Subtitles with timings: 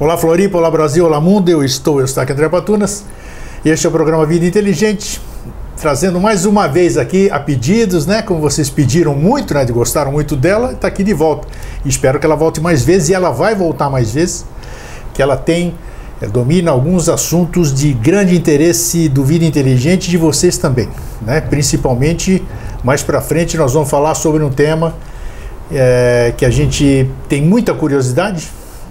[0.00, 3.04] Olá Floripa, olá Brasil, olá mundo, eu estou, eu estou aqui André Patunas.
[3.64, 5.20] Este é o programa Vida Inteligente,
[5.76, 8.22] trazendo mais uma vez aqui a pedidos, né?
[8.22, 9.64] Como vocês pediram muito, né?
[9.64, 11.48] Gostaram muito dela, está aqui de volta.
[11.84, 14.46] E espero que ela volte mais vezes e ela vai voltar mais vezes,
[15.12, 15.74] que ela tem
[16.22, 20.88] é, domina alguns assuntos de grande interesse do Vida Inteligente de vocês também,
[21.22, 21.40] né?
[21.40, 22.40] Principalmente
[22.84, 24.94] mais para frente nós vamos falar sobre um tema
[25.72, 28.48] é, que a gente tem muita curiosidade,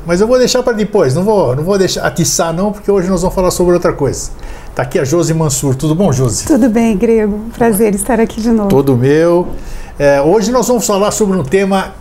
[0.07, 3.09] mas eu vou deixar para depois, não vou, não vou deixar atiçar não, porque hoje
[3.09, 4.31] nós vamos falar sobre outra coisa.
[4.69, 6.45] Está aqui a Josi Mansur, tudo bom, Josi?
[6.45, 8.69] Tudo bem, Grego, prazer estar aqui de novo.
[8.69, 9.49] Todo meu.
[9.99, 11.93] É, hoje nós vamos falar sobre um tema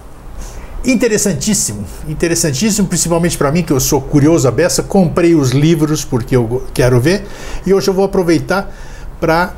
[0.84, 6.36] interessantíssimo, interessantíssimo, principalmente para mim, que eu sou curioso a beça, comprei os livros porque
[6.36, 7.26] eu quero ver,
[7.66, 8.72] e hoje eu vou aproveitar
[9.18, 9.52] para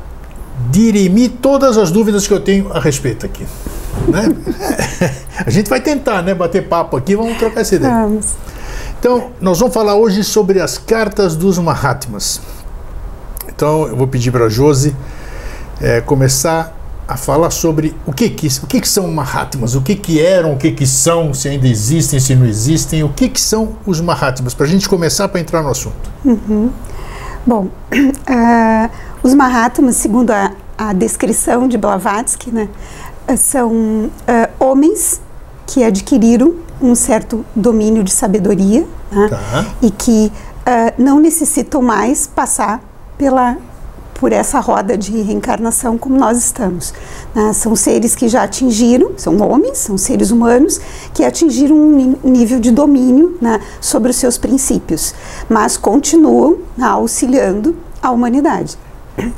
[0.71, 3.45] dirimir todas as dúvidas que eu tenho a respeito aqui.
[4.07, 4.35] Né?
[5.45, 7.93] a gente vai tentar, né, bater papo aqui, vamos trocar essa ideia.
[7.93, 8.35] Vamos.
[8.99, 12.41] Então, nós vamos falar hoje sobre as cartas dos Mahatmas.
[13.47, 14.95] Então, eu vou pedir para a Josi
[15.81, 16.75] é, começar
[17.09, 20.53] a falar sobre o que que, o que, que são Mahatmas, o que que eram,
[20.53, 23.99] o que que são, se ainda existem, se não existem, o que que são os
[23.99, 26.11] Mahatmas, para a gente começar para entrar no assunto.
[26.23, 26.69] Uhum.
[27.47, 28.89] Bom, uh,
[29.23, 32.69] os Mahatmas, segundo a, a descrição de Blavatsky, né,
[33.37, 34.09] são uh,
[34.59, 35.21] homens
[35.65, 39.65] que adquiriram um certo domínio de sabedoria né, tá.
[39.81, 42.81] e que uh, não necessitam mais passar
[43.17, 43.57] pela
[44.19, 46.93] por essa roda de reencarnação como nós estamos.
[47.33, 47.53] Né?
[47.53, 50.79] São seres que já atingiram, são homens, são seres humanos
[51.13, 55.15] que atingiram um nível de domínio né, sobre os seus princípios,
[55.47, 58.77] mas continuam auxiliando a humanidade.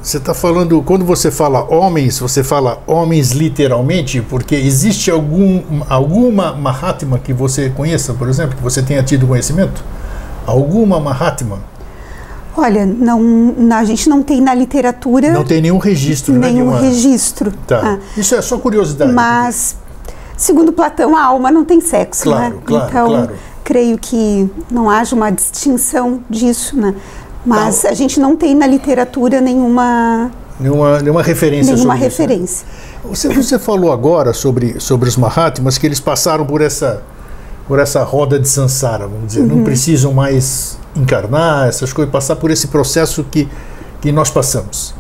[0.02, 6.53] Você está falando, quando você fala homens, você fala homens literalmente, porque existe algum, alguma
[6.53, 9.84] Mahatma que você conheça, por exemplo, que você tenha tido conhecimento?
[10.46, 11.59] Alguma Mahatma?
[12.56, 13.22] Olha, não,
[13.74, 15.31] a gente não tem na literatura.
[15.31, 17.52] Não tem nenhum registro, né, Nenhum né, registro.
[17.66, 17.81] Tá.
[17.84, 18.00] Ah.
[18.18, 19.12] Isso é só curiosidade.
[19.12, 19.78] Mas,
[20.36, 22.62] segundo Platão, a alma não tem sexo, claro, né?
[22.66, 23.31] Claro, então, claro.
[23.63, 26.94] creio que não haja uma distinção disso, né?
[27.46, 27.90] Mas tá.
[27.90, 30.31] a gente não tem na literatura nenhuma.
[30.59, 32.66] Nenhuma, nenhuma referência nenhuma sobre referência.
[33.12, 33.34] Isso, né?
[33.34, 37.01] Você, você falou agora sobre, sobre os Mahatmas, que eles passaram por essa,
[37.68, 39.41] por essa roda de Sansara, vamos dizer.
[39.41, 39.47] Uhum.
[39.47, 43.50] Não precisam mais encarnar, essas coisas, passar por esse processo que,
[44.00, 44.94] que nós passamos.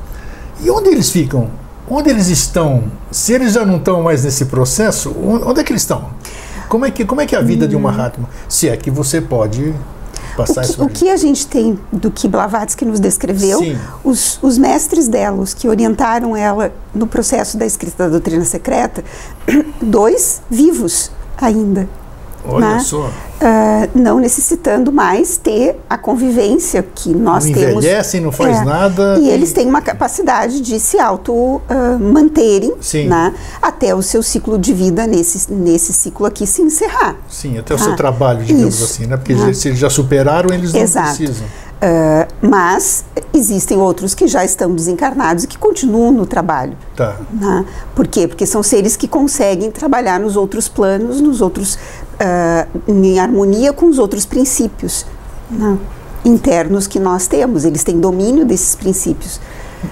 [0.63, 1.49] E onde eles ficam?
[1.87, 2.85] Onde eles estão?
[3.11, 6.09] Se eles já não estão mais nesse processo, onde é que eles estão?
[6.69, 7.67] Como é que, como é, que é a vida hum.
[7.67, 8.29] de uma Mahatma?
[8.47, 9.75] Se é que você pode
[10.35, 10.81] passar o que.
[10.81, 13.59] O que a gente tem do que Blavatsky nos descreveu,
[14.03, 19.03] os, os, mestres dela, os que orientaram ela no processo da escrita da doutrina secreta,
[19.81, 21.87] dois vivos ainda.
[22.47, 22.79] Olha né?
[22.79, 23.07] só.
[23.07, 27.83] Uh, não necessitando mais ter a convivência que nós não temos.
[27.83, 29.17] Envelhecem, não faz é, nada.
[29.19, 31.61] E, e, eles têm uma capacidade de se auto uh,
[31.99, 32.73] manterem
[33.07, 37.15] né, até o seu ciclo de vida nesse, nesse ciclo aqui se encerrar.
[37.27, 38.83] Sim, até o seu ah, trabalho, digamos isso.
[38.83, 39.17] assim, né?
[39.17, 39.53] Porque ah.
[39.53, 41.17] se eles já superaram, eles não Exato.
[41.17, 41.47] precisam.
[41.81, 43.03] Uh, mas
[43.33, 46.77] existem outros que já estão desencarnados e que continuam no trabalho.
[46.95, 47.17] Tá.
[47.31, 47.65] Né?
[47.95, 48.27] Por quê?
[48.27, 51.79] Porque são seres que conseguem trabalhar nos outros planos, nos outros
[52.21, 55.05] uh, em harmonia com os outros princípios
[55.49, 55.77] né?
[56.23, 57.65] internos que nós temos.
[57.65, 59.39] Eles têm domínio desses princípios.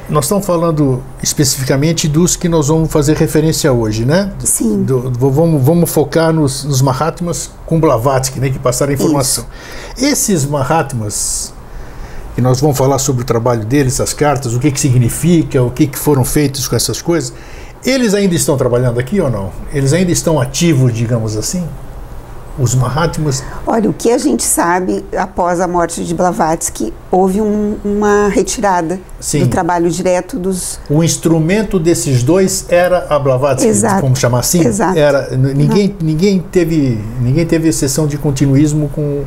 [0.08, 4.32] Nós estamos falando especificamente dos que nós vamos fazer referência hoje, né?
[4.38, 4.84] Sim.
[4.84, 9.46] Do, do, vamos, vamos focar nos, nos Mahatmas com Blavatsky, né, que passaram a informação.
[9.98, 10.06] Isso.
[10.06, 11.54] Esses Mahatmas
[12.38, 15.70] e nós vamos falar sobre o trabalho deles, as cartas, o que, que significa, o
[15.70, 17.34] que, que foram feitos com essas coisas.
[17.84, 19.52] Eles ainda estão trabalhando aqui ou não?
[19.74, 21.68] Eles ainda estão ativos, digamos assim?
[22.60, 23.44] Os Mahatmas?
[23.66, 29.00] Olha, o que a gente sabe, após a morte de Blavatsky, houve um, uma retirada
[29.20, 29.40] Sim.
[29.42, 30.80] do trabalho direto dos...
[30.90, 34.02] O instrumento desses dois era a Blavatsky, Exato.
[34.02, 34.66] vamos chamar assim?
[34.66, 34.98] Exato.
[34.98, 39.24] Era, ninguém, ninguém, teve, ninguém teve exceção de continuismo com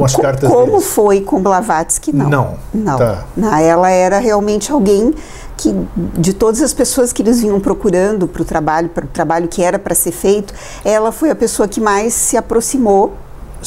[0.00, 0.86] com as Co cartas Como deles.
[0.86, 2.30] foi com Blavatsky, não.
[2.30, 2.54] Não.
[2.72, 2.96] Não.
[2.96, 3.24] Tá.
[3.36, 3.54] não.
[3.54, 5.12] Ela era realmente alguém
[5.60, 5.74] que,
[6.18, 9.62] de todas as pessoas que eles vinham procurando para o trabalho, para o trabalho que
[9.62, 13.12] era para ser feito, ela foi a pessoa que mais se aproximou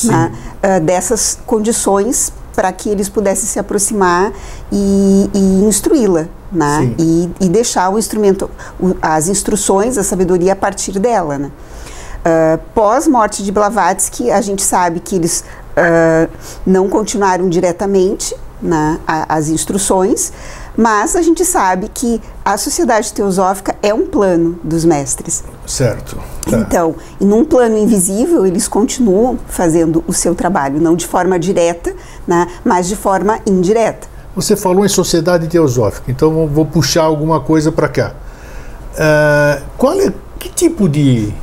[0.04, 0.32] né,
[0.64, 4.32] uh, dessas condições para que eles pudessem se aproximar
[4.72, 6.94] e, e instruí-la, né?
[7.00, 8.50] E, e, deixar o instrumento,
[8.80, 11.52] o, as instruções, a sabedoria a partir dela, né?
[12.26, 15.44] Uh, Pós-morte de Blavatsky, a gente sabe que eles
[15.76, 16.30] uh,
[16.66, 20.32] não continuaram diretamente na, a, as instruções,
[20.76, 25.44] Mas a gente sabe que a sociedade teosófica é um plano dos mestres.
[25.68, 26.18] Certo.
[26.50, 26.58] Tá.
[26.58, 31.94] Então, num plano invisível, eles continuam fazendo o seu trabalho, não de forma direta,
[32.28, 34.08] né, mas de forma indireta.
[34.36, 38.14] Você falou em sociedade teosófica, então vou puxar alguma coisa para cá.
[38.94, 41.34] Uh, qual é, que tipo de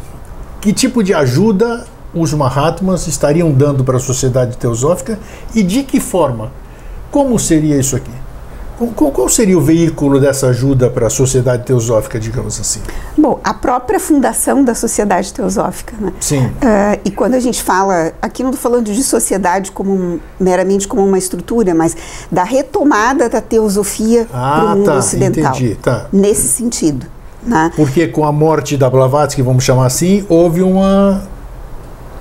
[0.61, 5.19] que tipo de ajuda os Mahatmas estariam dando para a sociedade teosófica
[5.55, 6.53] e de que forma?
[7.11, 8.20] Como seria isso aqui?
[8.97, 12.81] Qual, qual seria o veículo dessa ajuda para a sociedade teosófica, digamos assim?
[13.17, 16.13] Bom, a própria fundação da sociedade teosófica, né?
[16.19, 16.47] Sim.
[16.47, 21.05] Uh, e quando a gente fala, aqui não estou falando de sociedade como meramente como
[21.05, 21.95] uma estrutura, mas
[22.33, 25.55] da retomada da teosofia ah, para o mundo tá, ocidental.
[25.55, 26.07] Entendi, tá.
[26.11, 27.07] Nesse sentido.
[27.43, 27.73] Né?
[27.77, 31.23] Porque com a morte da Blavatsky, vamos chamar assim, houve uma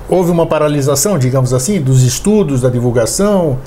[0.08, 3.58] houve uma paralisação, digamos assim, dos estudos, da divulgação,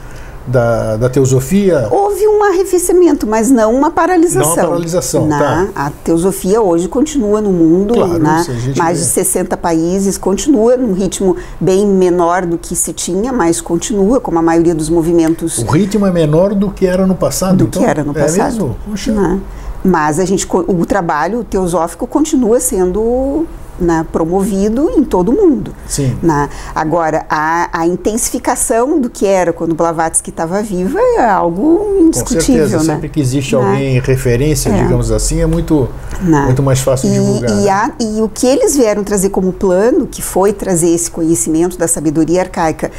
[0.45, 1.87] da, da teosofia?
[1.89, 4.55] Houve um arrefecimento, mas não uma paralisação.
[4.55, 5.67] Não uma paralisação, Na, tá.
[5.75, 8.45] A teosofia hoje continua no mundo, claro, né?
[8.77, 9.05] mais vê.
[9.05, 14.39] de 60 países, continua num ritmo bem menor do que se tinha, mas continua, como
[14.39, 15.59] a maioria dos movimentos.
[15.59, 17.57] O ritmo é menor do que era no passado?
[17.57, 17.81] Do então?
[17.81, 18.41] que era no passado.
[18.41, 18.77] É mesmo?
[18.85, 19.11] Puxa.
[19.13, 19.39] Né?
[19.83, 23.45] Mas a gente, o trabalho teosófico continua sendo
[23.79, 25.73] né, promovido em todo o mundo.
[25.87, 26.15] Sim.
[26.21, 26.49] Né?
[26.73, 32.39] Agora, a, a, intensificação do que era quando Blavatsky estava viva é algo indiscutível.
[32.39, 32.93] Com certeza, né?
[32.93, 33.61] sempre que existe né?
[33.61, 34.83] alguém em referência, é.
[34.83, 35.89] digamos assim, é muito,
[36.21, 36.45] né?
[36.45, 37.49] muito mais fácil e, divulgar.
[37.49, 37.69] E, né?
[37.69, 41.87] a, e o que eles vieram trazer como plano, que foi trazer esse conhecimento da
[41.87, 42.91] sabedoria arcaica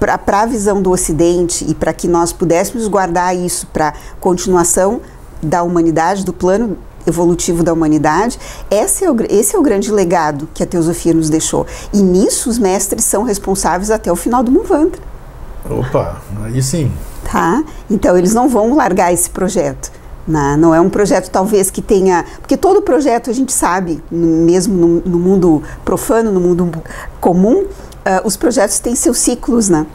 [0.00, 5.00] para a visão do Ocidente e para que nós pudéssemos guardar isso para continuação
[5.42, 6.76] da humanidade, do plano
[7.10, 8.38] evolutivo da humanidade,
[8.70, 11.66] esse é, o, esse é o grande legado que a teosofia nos deixou.
[11.92, 15.00] E nisso os mestres são responsáveis até o final do Manvandra.
[15.68, 16.90] Opa, aí sim.
[17.30, 17.62] Tá?
[17.90, 19.92] Então eles não vão largar esse projeto.
[20.26, 22.24] Não, não é um projeto talvez que tenha.
[22.40, 26.70] Porque todo projeto a gente sabe, mesmo no, no mundo profano, no mundo
[27.20, 27.66] comum, uh,
[28.24, 29.86] os projetos têm seus ciclos, né?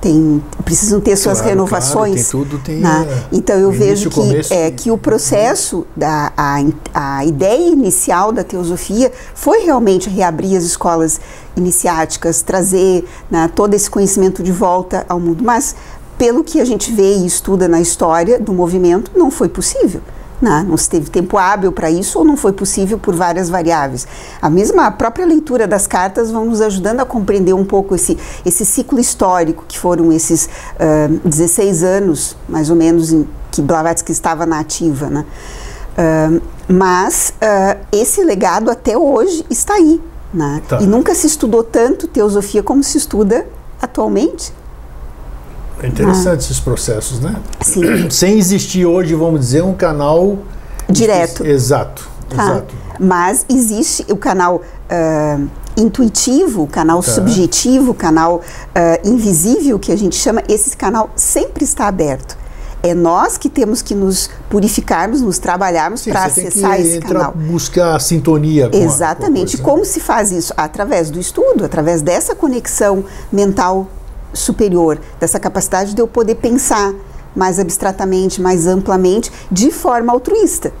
[0.00, 2.30] Tem, precisam ter suas claro, renovações.
[2.30, 3.06] Claro, tem tudo, tem, né?
[3.08, 6.58] é, então eu vejo início, que, começo, é, que o processo, da, a,
[6.94, 11.20] a ideia inicial da teosofia foi realmente reabrir as escolas
[11.56, 15.42] iniciáticas, trazer né, todo esse conhecimento de volta ao mundo.
[15.42, 15.74] Mas,
[16.16, 20.00] pelo que a gente vê e estuda na história do movimento, não foi possível.
[20.40, 24.06] Não, não se teve tempo hábil para isso ou não foi possível por várias variáveis.
[24.40, 28.16] A mesma a própria leitura das cartas vão nos ajudando a compreender um pouco esse,
[28.46, 34.12] esse ciclo histórico que foram esses uh, 16 anos, mais ou menos, em que Blavatsky
[34.12, 35.10] estava na ativa.
[35.10, 35.24] Né?
[35.98, 40.00] Uh, mas uh, esse legado até hoje está aí.
[40.32, 40.62] Né?
[40.68, 40.80] Tá.
[40.80, 43.44] E nunca se estudou tanto teosofia como se estuda
[43.82, 44.52] atualmente.
[45.82, 46.44] É interessante ah.
[46.44, 47.36] esses processos, né?
[47.60, 48.08] Sim.
[48.10, 50.38] Sem existir hoje, vamos dizer, um canal
[50.88, 51.44] direto.
[51.46, 52.08] Exato.
[52.28, 52.42] Tá.
[52.44, 52.74] exato.
[53.00, 57.12] Mas existe o canal uh, intuitivo, o canal Tá.
[57.12, 60.42] subjetivo, o canal uh, invisível que a gente chama.
[60.48, 62.36] Esse canal sempre está aberto.
[62.82, 66.96] É nós que temos que nos purificarmos, nos trabalharmos para você tem acessar que esse
[66.98, 67.32] entrar, canal.
[67.32, 69.56] buscar a sintonia com a- com a Exatamente.
[69.56, 69.62] né?
[69.64, 70.52] Como se faz isso?
[70.56, 73.88] Através do estudo, através dessa conexão mental
[74.32, 76.94] superior, dessa capacidade de eu poder pensar
[77.34, 80.72] mais abstratamente, mais amplamente, de forma altruísta.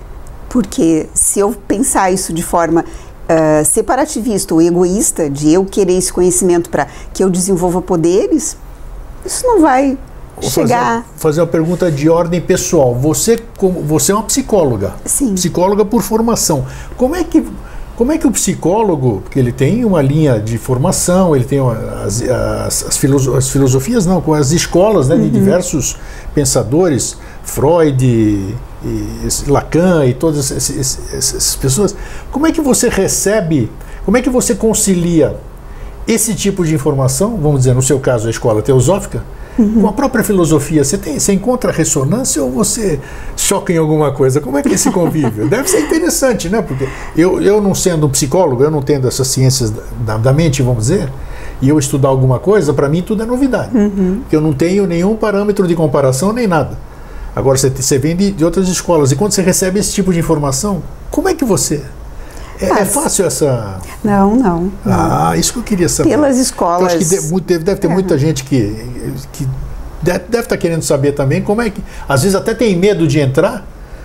[0.48, 2.84] Porque se eu pensar isso de forma
[3.28, 8.56] ah, separativista ou egoísta, de eu querer esse conhecimento para que eu desenvolva poderes,
[9.24, 9.98] isso não vai
[10.40, 11.02] Vou chegar.
[11.02, 12.94] Fazer, fazer uma pergunta de ordem pessoal.
[12.94, 14.94] Você, como, você é uma psicóloga.
[15.04, 15.34] Sim.
[15.34, 16.64] Psicóloga por formação.
[16.96, 17.44] Como é que.
[17.98, 22.04] Como é que o psicólogo, porque ele tem uma linha de formação, ele tem uma-
[22.04, 25.22] as, as, as filoso- as filosofias, não, com as escolas né, Uhum.
[25.22, 25.96] de diversos
[26.32, 28.54] pensadores, Freud, e,
[29.26, 31.96] esse Lacan e todas essas pessoas.
[32.30, 33.68] Como é que você recebe,
[34.04, 35.36] como é que você concilia
[36.06, 39.24] esse tipo de informação, vamos dizer, no seu caso, a escola teosófica,
[39.58, 40.84] com a própria filosofia?
[40.84, 43.00] Você, tem, você encontra ressonância ou você
[43.36, 44.40] choca em alguma coisa?
[44.40, 45.46] Como é que é esse convívio?
[45.50, 46.62] Deve ser interessante, né?
[46.62, 49.72] Porque eu, eu não sendo um psicólogo, eu não tendo essas ciências
[50.04, 51.10] da, da mente, vamos dizer,
[51.60, 53.70] e eu estudar alguma coisa, para mim tudo é novidade.
[54.20, 56.78] Porque eu não tenho nenhum parâmetro de comparação nem nada.
[57.34, 60.18] Agora, você, você vem de, de outras escolas, e quando você recebe esse tipo de
[60.18, 61.82] informação, como é que você.
[62.60, 63.78] É, é fácil essa.
[64.02, 64.62] Não, não.
[64.62, 64.72] não.
[64.86, 66.10] Ah, isso que eu queria saber.
[66.10, 66.94] Pelas Eu escolas.
[66.94, 67.90] acho que de- muito- deve, deve ter É.
[67.90, 68.84] muita gente que,
[69.32, 69.46] que
[70.02, 71.82] deve, deve estar querendo saber também como é que.
[72.08, 73.64] Às vezes até tem medo de entrar.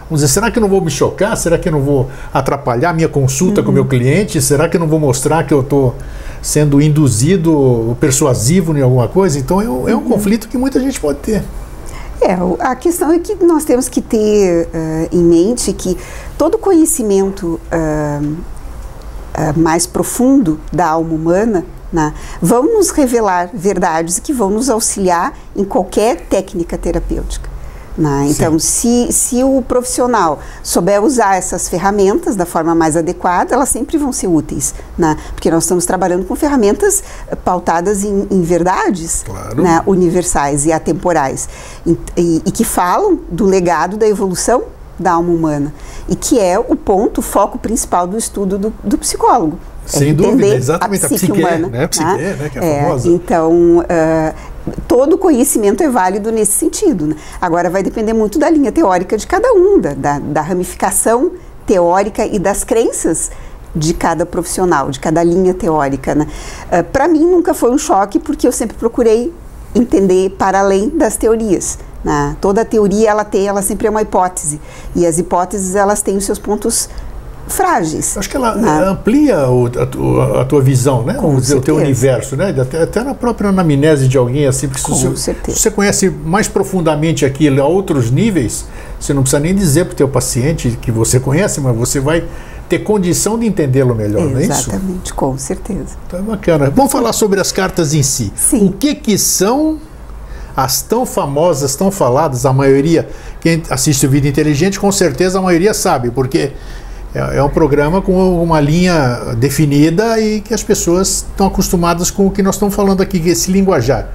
[0.10, 1.36] Vamos dizer, será que eu não vou me chocar?
[1.38, 4.40] Será que eu não vou atrapalhar a minha consulta com o meu cliente?
[4.42, 5.96] Será que eu não vou mostrar que eu estou
[6.42, 9.40] sendo induzido, persuasivo em alguma coisa?
[9.40, 11.42] Então é um, é um conflito que muita gente pode ter.
[12.26, 15.98] É, a questão é que nós temos que ter uh, em mente que
[16.38, 24.32] todo conhecimento uh, uh, mais profundo da alma humana né, vão nos revelar verdades que
[24.32, 27.53] vão nos auxiliar em qualquer técnica terapêutica.
[27.96, 28.28] Né?
[28.30, 34.00] Então, se, se o profissional souber usar essas ferramentas da forma mais adequada, elas sempre
[34.00, 35.16] vão ser úteis, né?
[35.34, 39.62] porque nós estamos trabalhando com ferramentas eh, pautadas em, em verdades claro.
[39.62, 39.84] né?
[39.86, 41.48] universais e atemporais,
[41.86, 44.64] e, e, e que falam do legado da evolução
[44.98, 45.72] da alma humana,
[46.10, 49.60] e que é o ponto, o foco principal do estudo do, do psicólogo.
[49.86, 51.68] Sem é dúvida, exatamente a psique, a psique humana.
[51.68, 51.84] Né?
[51.84, 52.36] A psique, né?
[52.40, 52.50] né?
[52.50, 53.10] Que é, é famosa.
[53.10, 54.34] Então, uh,
[54.88, 57.08] todo conhecimento é válido nesse sentido.
[57.08, 57.16] Né?
[57.42, 61.32] Agora, vai depender muito da linha teórica de cada um, da, da, da ramificação
[61.66, 63.32] teórica e das crenças
[63.76, 66.14] de cada profissional, de cada linha teórica.
[66.14, 66.28] Né?
[66.72, 69.34] Uh, Para mim, nunca foi um choque, porque eu sempre procurei
[69.76, 71.80] entender para além das teorias.
[72.04, 72.36] Né?
[72.40, 74.60] Toda teoria ela tem, ela sempre é uma hipótese
[74.96, 76.90] e as hipóteses elas têm os seus pontos
[77.48, 78.18] frágeis.
[78.18, 78.86] Acho que ela né?
[78.88, 81.16] amplia o, a, tua, a, tua visão, né?
[81.16, 82.56] Com o, teu universo, né?
[82.58, 85.58] Até, até, na própria anamnese de alguém, assim, porque Com se, você, certeza.
[85.58, 88.66] se você conhece mais profundamente aquilo a outros níveis,
[89.00, 92.24] você não precisa nem dizer para o teu paciente que você conhece, mas você vai
[92.70, 94.70] ter condição de entendê-lo melhor, Exatamente, não é isso?
[94.70, 95.98] Exatamente, com certeza.
[96.08, 96.70] Então é bacana.
[96.70, 98.32] Vamos falar sobre as cartas em si.
[98.36, 98.66] Sim.
[98.66, 99.80] O que que são
[100.56, 103.10] as tão famosas, tão faladas, a maioria,
[103.42, 106.52] quem assiste o Vida Inteligente, com certeza a maioria sabe, porque
[107.14, 112.26] é, é um programa com uma linha definida e que as pessoas estão acostumadas com
[112.26, 114.10] o que nós estamos falando aqui, que esse linguajar.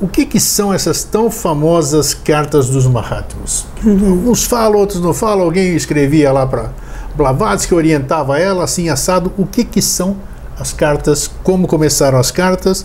[0.00, 3.66] O que, que são essas tão famosas cartas dos Mahatmas?
[3.84, 4.30] Uhum.
[4.30, 5.44] Uns falam, outros não falam.
[5.44, 6.70] Alguém escrevia lá para
[7.14, 9.32] Blavatsky, orientava ela, assim, assado.
[9.38, 10.16] O que, que são
[10.58, 11.30] as cartas?
[11.44, 12.84] Como começaram as cartas?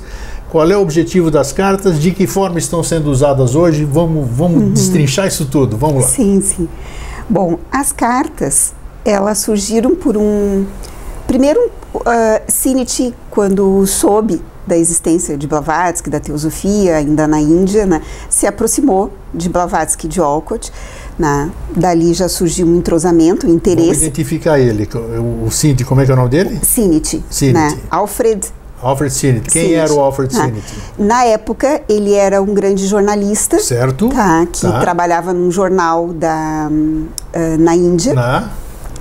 [0.52, 2.00] Qual é o objetivo das cartas?
[2.00, 3.84] De que forma estão sendo usadas hoje?
[3.84, 4.74] Vamos, vamos uhum.
[4.74, 5.76] destrinchar isso tudo.
[5.76, 6.08] Vamos lá.
[6.10, 6.70] Sim, sim.
[7.28, 8.76] Bom, as cartas
[9.10, 10.66] elas surgiram por um.
[11.26, 11.60] Primeiro,
[11.94, 12.02] uh,
[12.48, 19.12] Sinit, quando soube da existência de Blavatsky, da teosofia, ainda na Índia, né, se aproximou
[19.34, 20.72] de Blavatsky de Olcott.
[21.18, 23.88] Né, dali já surgiu um entrosamento, um interesse.
[23.88, 24.88] Vamos identificar ele.
[25.44, 26.60] O Sinit, como é que é o nome dele?
[26.62, 27.24] Sinit.
[27.30, 27.54] Sinit.
[27.54, 29.50] Né, Alfred Alfred Sinnett.
[29.50, 29.80] Quem Sinnett.
[29.80, 30.74] era o Alfred Ah, Sinnett?
[31.00, 33.58] Na época, ele era um grande jornalista.
[33.60, 34.10] Certo.
[34.10, 34.80] Tá, que Tá.
[34.80, 36.70] trabalhava num jornal da,
[37.34, 38.14] ah, na Índia.
[38.14, 38.52] Na,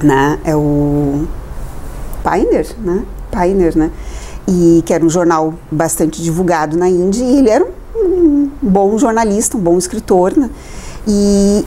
[0.02, 0.38] né?
[0.44, 1.26] É o
[2.22, 3.04] Pioneer, né?
[3.30, 3.90] Pioneer, né?
[4.48, 9.56] E que era um jornal bastante divulgado na Índia e ele era um, bom jornalista,
[9.56, 10.50] um bom escritor, né?
[11.06, 11.64] E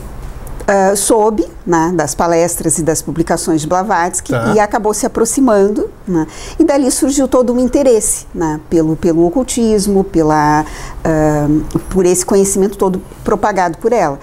[0.72, 4.52] ah, soube né, das palestras e das publicações de Blavatsky Tá.
[4.54, 6.26] e acabou se aproximando, né?
[6.60, 8.60] E dali surgiu todo um interesse, né?
[8.70, 10.64] Pelo, pelo ocultismo, pela,
[11.04, 11.48] ah,
[11.88, 14.20] por esse conhecimento todo propagado por ela.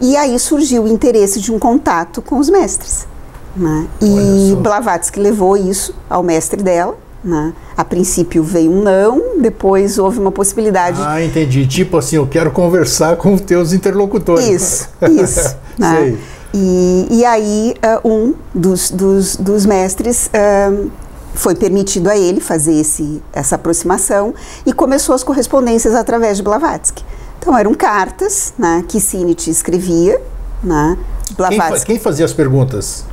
[0.00, 3.08] E aí surgiu o interesse de um contato com os mestres.
[3.58, 3.86] Né?
[4.00, 4.56] E.
[4.62, 6.96] Blavatsky levou isso ao mestre dela.
[7.22, 7.52] Né?
[7.76, 11.00] A princípio veio um não, depois houve uma possibilidade.
[11.04, 11.66] ah, entendi.
[11.66, 14.46] Tipo assim, eu quero conversar com os teus interlocutores.
[14.48, 15.56] Isso, isso.
[15.76, 16.16] né?
[16.54, 20.72] E, e aí ah, um dos, dos, dos mestres ah,
[21.34, 24.32] foi permitido a ele fazer esse, essa aproximação
[24.64, 27.04] e começou as correspondências através de Blavatsky.
[27.40, 30.20] Então eram cartas né, que Sinit escrevia,
[30.62, 30.96] né?
[31.26, 33.04] Quem, fa- Blavatsky, quem fazia as perguntas?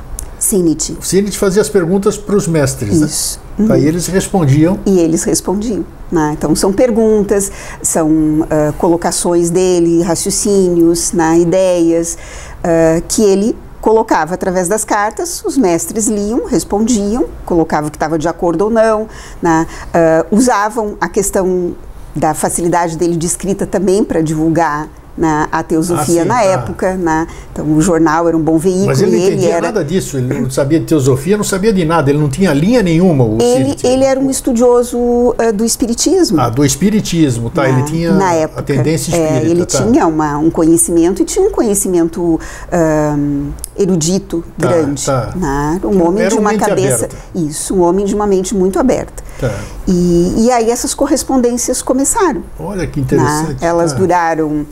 [0.46, 3.06] Sinit, O Sinnett fazia as perguntas para os mestres, né?
[3.06, 3.40] isso.
[3.68, 4.78] Aí eles respondiam.
[4.86, 5.84] E eles respondiam.
[6.12, 6.34] né?
[6.38, 7.50] Então, são perguntas,
[7.82, 11.40] são ah, colocações dele, raciocínios, né?
[11.40, 12.16] ideias,
[12.62, 18.28] ah, que ele colocava através das cartas, os mestres liam, respondiam, colocavam que estava de
[18.28, 19.08] acordo ou não,
[19.42, 19.66] né?
[19.92, 21.74] Ah, usavam a questão
[22.14, 26.44] da facilidade dele de escrita também para divulgar né, a teosofia Ah, sim, na tá.
[26.44, 26.94] época.
[26.94, 27.26] Né?
[27.52, 29.60] Então, o jornal era um bom veículo Mas ele não ele entendia era...
[29.68, 30.18] nada disso.
[30.18, 32.10] Ele não sabia de teosofia, não sabia de nada.
[32.10, 33.42] Ele não tinha linha nenhuma.
[33.42, 36.40] Ele, ele era um estudioso ah, do espiritismo.
[36.40, 37.62] Ah, do espiritismo, tá?
[37.62, 38.60] na, ele tinha na época.
[38.60, 39.46] a tendência É, espírita.
[39.50, 39.82] ele tá.
[39.82, 42.38] tinha uma, um conhecimento e tinha um conhecimento
[43.76, 45.04] erudito Tá, grande.
[45.04, 45.32] tá.
[45.36, 45.80] né?
[45.84, 47.04] Um homem Era de uma cabeça.
[47.06, 47.16] aberta.
[47.34, 49.22] Isso, um homem de uma mente muito aberta.
[49.40, 49.52] Tá.
[49.86, 52.42] E, e aí essas correspondências começaram.
[52.58, 53.04] Olha que né?
[53.06, 53.64] interessante.
[53.64, 53.98] Elas tá.
[53.98, 54.66] duraram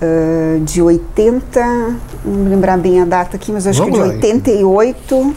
[0.00, 1.60] ah, de 80,
[2.24, 4.08] não me lembrar bem a data aqui, mas acho Vamos que lá.
[4.08, 5.16] de 88.
[5.16, 5.34] Não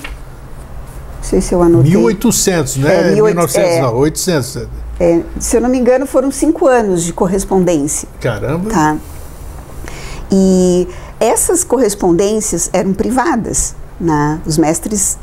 [1.22, 1.92] sei se eu anotei.
[1.92, 3.12] 1800, né?
[3.12, 3.82] É, 1800, 1900, é.
[3.82, 4.68] não, 800.
[5.00, 8.08] É, se eu não me engano, foram cinco anos de correspondência.
[8.20, 8.70] Caramba.
[8.70, 8.98] Tá?
[10.32, 10.88] E
[11.20, 13.76] essas correspondências eram privadas.
[14.00, 14.40] Né?
[14.46, 15.18] Os mestres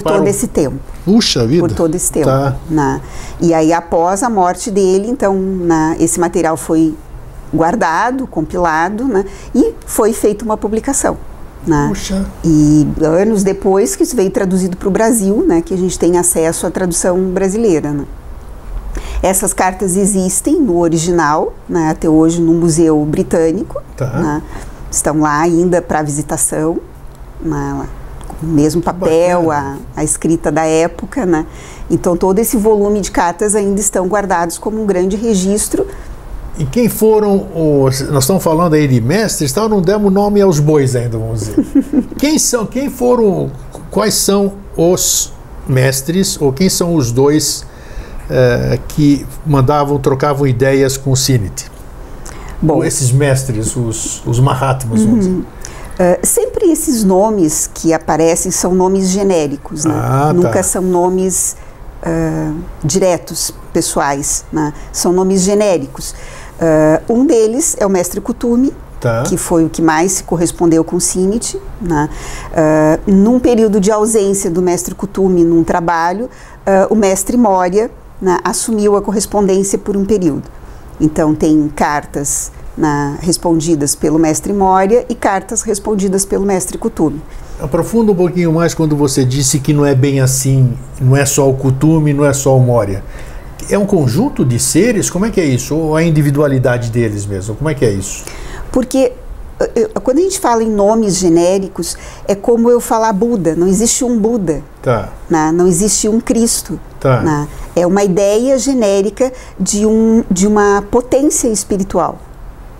[0.00, 0.76] por todo esse tempo.
[1.04, 1.60] Puxa vida!
[1.60, 2.26] Por todo esse tempo.
[2.26, 2.56] Tá.
[2.68, 3.00] Né?
[3.40, 6.94] E aí, após a morte dele, então, né, esse material foi
[7.52, 9.24] guardado, compilado, né?
[9.54, 11.16] E foi feita uma publicação.
[11.66, 11.86] Né?
[11.88, 12.26] Puxa.
[12.44, 16.18] E anos depois que isso veio traduzido para o Brasil, né, que a gente tem
[16.18, 17.90] acesso à tradução brasileira.
[17.90, 18.04] Né?
[19.22, 23.80] Essas cartas existem no original, né, até hoje no Museu Britânico.
[23.96, 24.06] Tá.
[24.20, 24.42] Né?
[24.90, 26.78] Estão lá ainda para visitação,
[27.40, 28.03] né, com
[28.44, 31.26] o mesmo papel, a, a, escrita da época.
[31.26, 31.46] Né?
[31.90, 35.86] Então, todo esse volume de cartas ainda estão guardados como um grande registro
[36.58, 38.00] e quem foram os.
[38.08, 41.64] Nós estamos falando aí de mestres, tal, não demos nome aos bois ainda, vamos dizer.
[42.16, 43.50] quem são, quem foram,
[43.90, 45.32] quais são os
[45.68, 47.66] mestres, ou quem são os dois
[48.30, 51.66] eh, que mandavam, trocavam ideias com o Sinit?
[52.62, 55.06] Bom, ou esses mestres, os, os Mahatmas, uhum.
[55.06, 55.44] vamos dizer.
[55.94, 59.94] Uh, sempre esses nomes que aparecem são nomes genéricos, né?
[59.96, 60.32] Ah, tá.
[60.32, 60.62] nunca tá.
[60.62, 61.56] são nomes
[62.02, 64.72] uh, diretos, pessoais, né?
[64.92, 66.12] são nomes genéricos.
[66.58, 69.22] Uh, um deles é o mestre Kutumi, tá.
[69.22, 71.60] que foi o que mais se correspondeu com Sinit.
[71.80, 72.08] Né?
[73.06, 76.28] Num período de ausência do mestre Kutumi num trabalho,
[76.88, 80.44] o mestre Moria né, assumiu a correspondência por um período.
[81.00, 87.20] Então, tem cartas né, respondidas pelo mestre Moria e cartas respondidas pelo mestre Kutumi.
[87.60, 91.48] Aprofunda um pouquinho mais quando você disse que não é bem assim, não é só
[91.48, 93.02] o Kutumi, não é só o Moria
[93.70, 95.10] é um conjunto de seres?
[95.10, 95.74] Como é que é isso?
[95.74, 97.54] Ou a individualidade deles mesmo?
[97.54, 98.24] Como é que é isso?
[98.70, 99.12] Porque
[99.60, 103.54] eh, eh, quando a gente fala em nomes genéricos, é como eu falar Buda.
[103.54, 104.62] Não existe um Buda.
[104.82, 105.10] Tá.
[105.28, 105.52] Né?
[105.52, 106.78] Não existe um Cristo.
[107.00, 107.20] Tá.
[107.22, 107.48] Né?
[107.76, 112.18] É uma ideia genérica de, um, de uma potência espiritual.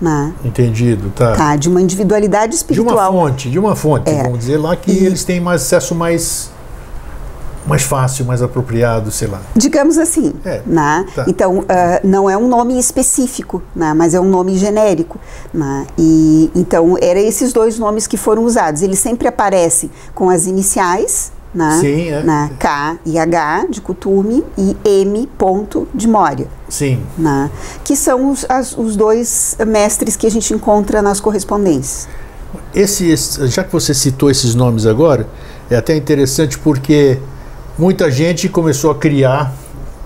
[0.01, 0.33] Né?
[0.45, 1.33] Entendido, tá.
[1.33, 1.57] tá.
[1.57, 2.95] De uma individualidade espiritual.
[2.95, 4.11] De uma fonte, de uma fonte.
[4.11, 4.23] É.
[4.25, 5.07] Vamos dizer lá que e...
[5.07, 6.53] eles têm mais acesso mais
[7.67, 9.41] mais fácil, mais apropriado, sei lá.
[9.57, 11.07] Digamos assim, é, né?
[11.15, 11.25] Tá.
[11.27, 11.65] Então, uh,
[12.03, 13.95] não é um nome específico, né?
[13.95, 15.19] mas é um nome genérico.
[15.53, 15.87] Né?
[15.99, 18.83] E, então, eram esses dois nomes que foram usados.
[18.83, 21.79] Eles sempre aparecem com as iniciais, né?
[21.81, 22.23] Sim, é.
[22.23, 22.51] Né?
[22.59, 26.49] K e H de Kutume e M ponto de Moria.
[26.69, 27.01] Sim.
[27.17, 27.51] Né?
[27.85, 32.09] Que são os, as, os dois mestres que a gente encontra nas correspondências.
[32.75, 33.15] Esse,
[33.47, 35.29] já que você citou esses nomes agora,
[35.71, 37.19] é até interessante porque
[37.79, 39.53] muita gente começou a criar,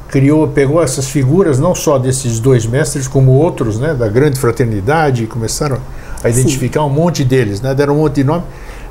[0.08, 5.26] criou, pegou essas figuras não só desses dois mestres como outros, né, da grande fraternidade,
[5.26, 5.78] começaram
[6.22, 6.86] a identificar Sim.
[6.86, 8.44] um monte deles, né, deram um monte de nome,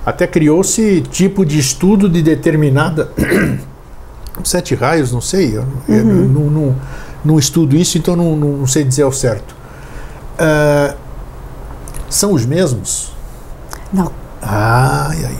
[0.07, 3.11] até criou-se tipo de estudo de determinada
[4.41, 6.27] sete raios, não sei, eu, uhum.
[6.29, 6.75] não, não,
[7.25, 9.53] não, estudo isso, então não, não sei dizer ao certo.
[10.39, 10.95] Uh,
[12.09, 13.11] são os mesmos?
[13.91, 14.09] Não.
[14.41, 15.37] Ai, ai.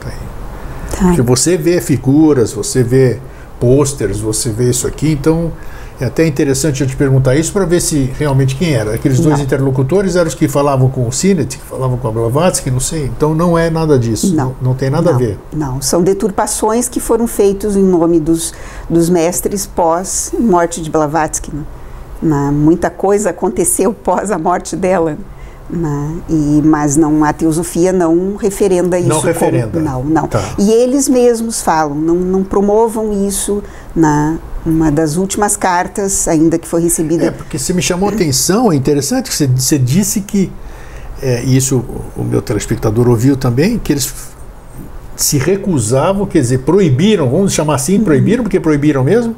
[0.00, 0.98] Tá.
[0.98, 3.20] Porque você vê figuras, você vê
[3.60, 5.52] posters, você vê isso aqui, então
[6.00, 8.94] é até interessante eu te perguntar isso para ver se realmente quem era.
[8.94, 9.44] Aqueles dois não.
[9.44, 13.04] interlocutores eram os que falavam com o Sinet, que falavam com a Blavatsky, não sei.
[13.04, 14.34] Então não é nada disso.
[14.34, 15.38] Não, não, tem nada não, a ver.
[15.52, 18.52] Não, são deturpações que foram feitas em nome dos,
[18.90, 21.52] dos mestres pós morte de Blavatsky.
[22.20, 22.50] Né?
[22.52, 25.16] Muita coisa aconteceu pós a morte dela.
[25.70, 26.16] Né?
[26.28, 29.08] E, mas não, a teosofia não referenda isso.
[29.08, 29.80] Não referenda.
[29.80, 30.26] Como, não, não.
[30.26, 30.42] Tá.
[30.58, 33.62] E eles mesmos falam, não, não promovam isso
[33.94, 37.26] na uma das últimas cartas, ainda que foi recebida.
[37.26, 40.50] É, porque você me chamou a atenção, é interessante que você, você disse que,
[41.22, 41.84] é, e isso
[42.16, 44.12] o, meu telespectador ouviu também, que eles
[45.16, 48.04] se recusavam, quer dizer, proibiram, vamos chamar assim, uhum.
[48.04, 49.36] proibiram, porque proibiram mesmo,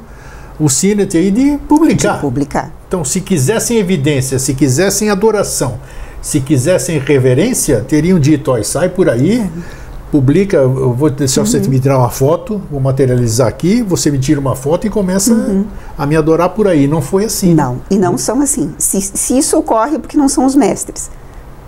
[0.59, 2.15] o Sinet aí de publicar.
[2.15, 2.71] De publicar.
[2.87, 5.79] Então, se quisessem evidência, se quisessem adoração,
[6.21, 9.47] se quisessem reverência, teriam dito: ó, sai por aí,
[10.11, 11.47] publica, eu vou deixar uhum.
[11.47, 15.33] você me tirar uma foto, vou materializar aqui, você me tira uma foto e começa
[15.33, 15.65] uhum.
[15.97, 16.87] a, me adorar por aí.
[16.87, 17.53] Não foi assim.
[17.53, 18.73] Não, e não são assim.
[18.77, 21.09] Se, se isso ocorre, é porque não são os mestres.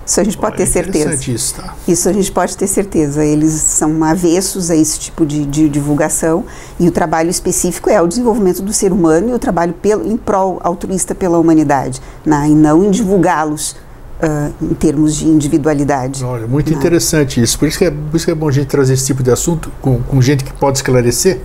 [0.09, 1.31] Isso a gente pode ter certeza.
[1.31, 1.75] Isso, tá.
[1.87, 3.23] isso a gente pode ter certeza.
[3.23, 6.45] Eles são avessos a esse tipo de, de, divulgação
[6.79, 10.17] e o trabalho específico é o desenvolvimento do ser humano e o trabalho pelo, em
[10.17, 12.47] prol altruísta pela humanidade, né?
[12.49, 13.75] e não em divulgá-los
[14.21, 16.25] Uh, em termos de individualidade.
[16.25, 16.77] Olha, muito né?
[16.77, 17.57] interessante isso.
[17.57, 19.31] Por isso, que é, por isso que é bom a gente trazer esse tipo de
[19.31, 21.39] assunto com, com gente que pode esclarecer,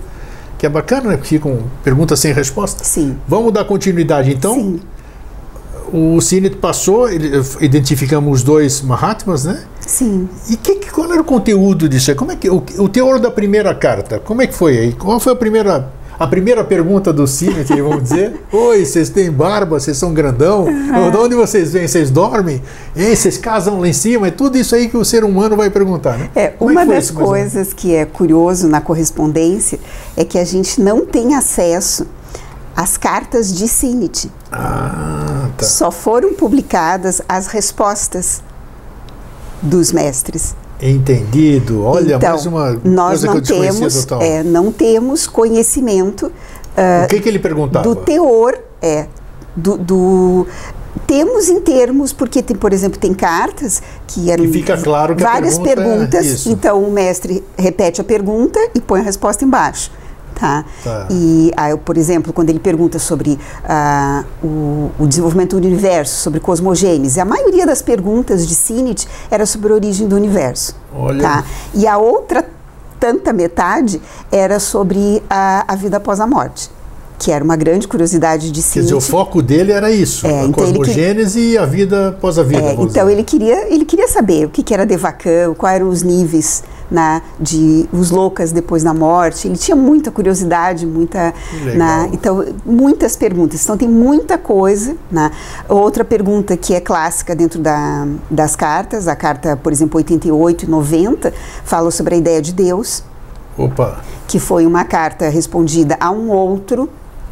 [0.57, 1.19] que é bacana, né?
[1.23, 2.83] Ficam perguntas sem resposta.
[2.83, 3.15] Sim.
[3.29, 4.55] Vamos dar continuidade, então.
[4.55, 4.79] Sim.
[5.93, 9.63] O Cine passou, ele- identificamos os dois Mahatmas, né?
[9.79, 10.27] Sim.
[10.49, 12.13] E que, qual era o conteúdo disso?
[12.15, 14.19] Como é que o, o teor da primeira carta?
[14.19, 14.91] Como é que foi aí?
[14.93, 18.41] Qual foi a primeira a primeira pergunta do Cine, que vamos dizer?
[18.51, 20.65] Oi, vocês têm barba, vocês são grandão?
[20.65, 21.87] De onde vocês vêm?
[21.87, 22.61] Vocês dormem?
[22.95, 24.27] Hein, vocês casam lá em cima?
[24.27, 26.29] É tudo isso aí que o ser humano vai perguntar, né?
[26.35, 29.79] É, Como uma foi das isso, coisas que é curioso na correspondência
[30.15, 32.07] é que a gente não tem acesso
[32.75, 34.31] às cartas de Sinit.
[34.51, 35.65] Ah, tá.
[35.65, 38.41] Só foram publicadas as respostas
[39.61, 40.55] dos mestres.
[40.89, 41.83] Entendido.
[41.83, 46.31] Olha, então, mais uma nós coisa não que eu temos, é, não temos conhecimento
[47.05, 47.83] o que, que ele perguntava?
[47.87, 49.07] do teor, é,
[49.55, 50.47] do, do-
[51.07, 54.45] temos em termos, porque tem, por exemplo, tem cartas que eram
[54.83, 56.49] claro que várias pergunta é perguntas, isso.
[56.49, 59.91] então o mestre repete a pergunta e põe a resposta embaixo.
[60.35, 60.65] Tá?
[60.83, 61.07] Tá.
[61.09, 66.39] E, aí, por exemplo, quando ele pergunta sobre ah, o, o desenvolvimento do universo, sobre
[66.41, 70.75] cosmogênese, a maioria das perguntas de Sinit era sobre a origem do universo.
[70.93, 71.21] Olha.
[71.21, 71.43] Tá?
[71.73, 72.45] E a outra
[72.99, 76.69] tanta metade era sobre a, a vida após a morte,
[77.17, 78.85] que era uma grande curiosidade de Quer Sinit.
[78.87, 82.37] dizer, o foco dele era isso, É, a então que- cosmogênese e a vida após
[82.37, 82.61] a vida.
[82.61, 83.11] É, então dizer.
[83.11, 87.21] ele queria, ele queria saber o que, que era Devacan, quais eram os níveis né,
[87.39, 89.47] de os loucas depois da morte.
[89.47, 91.33] Ele tinha muita curiosidade, muita,
[91.75, 93.63] né, então muitas perguntas.
[93.63, 94.95] Então tem muita coisa.
[95.11, 95.31] Né.
[95.67, 100.69] Outra pergunta que é clássica dentro da, das cartas, a carta, por exemplo, 88 e
[100.69, 103.03] 90, fala sobre a ideia de Deus
[103.57, 106.89] Opa, que foi uma carta respondida a um outro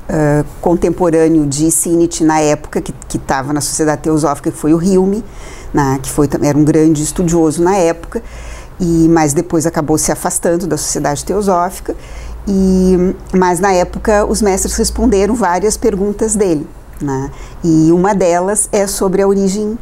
[0.07, 5.23] ah, contemporâneo de Sinit na época, que estava na Sociedade Teosófica, que foi o Hilme,
[5.73, 8.21] né, que foi, era um grande estudioso na época,
[8.79, 11.95] e mas depois acabou se afastando da Sociedade Teosófica.
[12.47, 16.67] E, mas na época os mestres responderam várias perguntas dele.
[17.01, 17.31] Né,
[17.63, 19.77] e uma delas é sobre a origem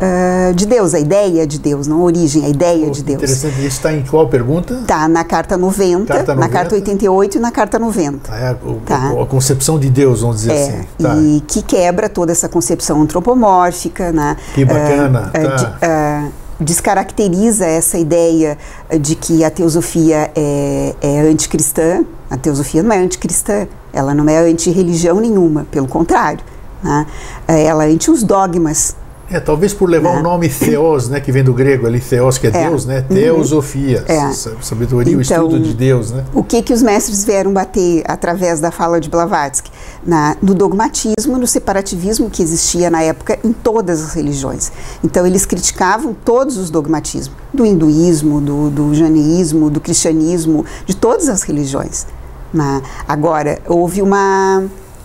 [0.00, 3.18] ah, de Deus, a ideia de Deus, não a origem, a ideia de Deus.
[3.18, 3.54] interessante.
[3.58, 4.82] Isso está em qual pergunta?
[4.86, 6.52] Tá na carta 90, Carta na 90.
[6.52, 8.28] carta 88 e na carta 90.
[8.32, 9.10] Ah, é a, o- Tá.
[9.22, 10.84] a concepção de Deus, vamos dizer É, assim.
[11.00, 11.14] Tá.
[11.16, 14.36] e que quebra toda essa concepção antropomórfica, né?
[14.54, 15.54] Que bacana, ah, tá.
[15.56, 16.28] de- ah,
[16.60, 18.56] descaracteriza essa ideia
[19.00, 22.04] de que a teosofia é, é anticristã.
[22.30, 26.40] A teosofia não é anticristã, ela não é anti-religião nenhuma, pelo contrário.
[26.82, 27.06] Né?
[27.48, 28.96] Eh, Ela é anti os dogmas
[29.30, 30.20] É, talvez por levar Né?
[30.20, 32.68] o nome Theos, né, que vem do grego ali, Theos, que é, É.
[32.68, 33.04] Deus, né?
[33.08, 33.16] Uhum.
[33.16, 34.30] Teosofia, É.
[34.32, 36.24] sa- sabedoria, o Então, estudo de Deus, né?
[36.34, 39.70] O que, que os mestres vieram bater através da fala de Blavatsky?
[40.06, 44.70] Na, no dogmatismo, no separativismo que existia na época em todas as religiões.
[45.02, 51.28] Então, eles criticavam todos os dogmatismos, do hinduísmo, do, do janeísmo, do cristianismo, de todas
[51.28, 52.06] as religiões.
[52.52, 54.64] Na, agora, houve uma,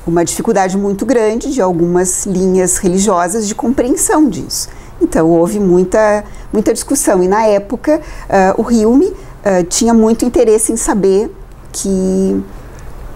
[0.10, 4.68] uma dificuldade muito grande de algumas linhas religiosas de compreensão disso.
[5.02, 7.24] Então, houve muita, muita discussão.
[7.24, 9.14] E, na época, ah, o Hilme
[9.46, 11.34] ah, tinha muito interesse em saber
[11.72, 12.44] que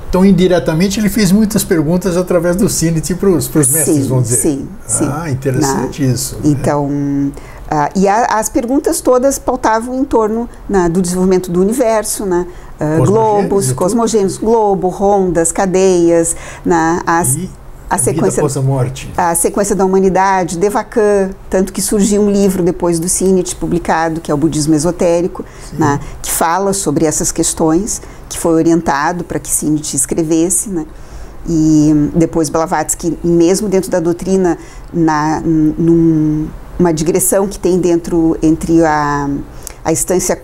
[0.09, 4.37] Então, indiretamente, ele fez muitas perguntas através do Sinit para os mestres, Sim, vamos dizer.
[4.41, 5.09] sim, sim.
[5.11, 6.35] Ah, interessante isso.
[6.35, 6.41] né?
[6.45, 7.31] Então,
[7.69, 12.45] ah, e a- as perguntas todas pautavam em torno né, do desenvolvimento do universo, né?
[12.97, 13.75] Cosmogênese globos, tudo.
[13.75, 17.49] cosmogêneos, globo, rondas, cadeias, né, as, E
[17.89, 19.13] a sequência após a morte.
[19.15, 24.31] a sequência da humanidade, Devakan, tanto que surgiu um livro depois do Sinit publicado, que
[24.31, 29.49] é o Budismo Esotérico, né, que fala sobre essas questões, que foi orientado para que
[29.49, 30.87] Sinit escrevesse, né,
[31.47, 34.57] e depois Blavatsky, mesmo dentro da doutrina,
[34.91, 36.47] na, num,
[36.79, 39.29] uma digressão que tem dentro entre a,
[39.85, 40.41] a instância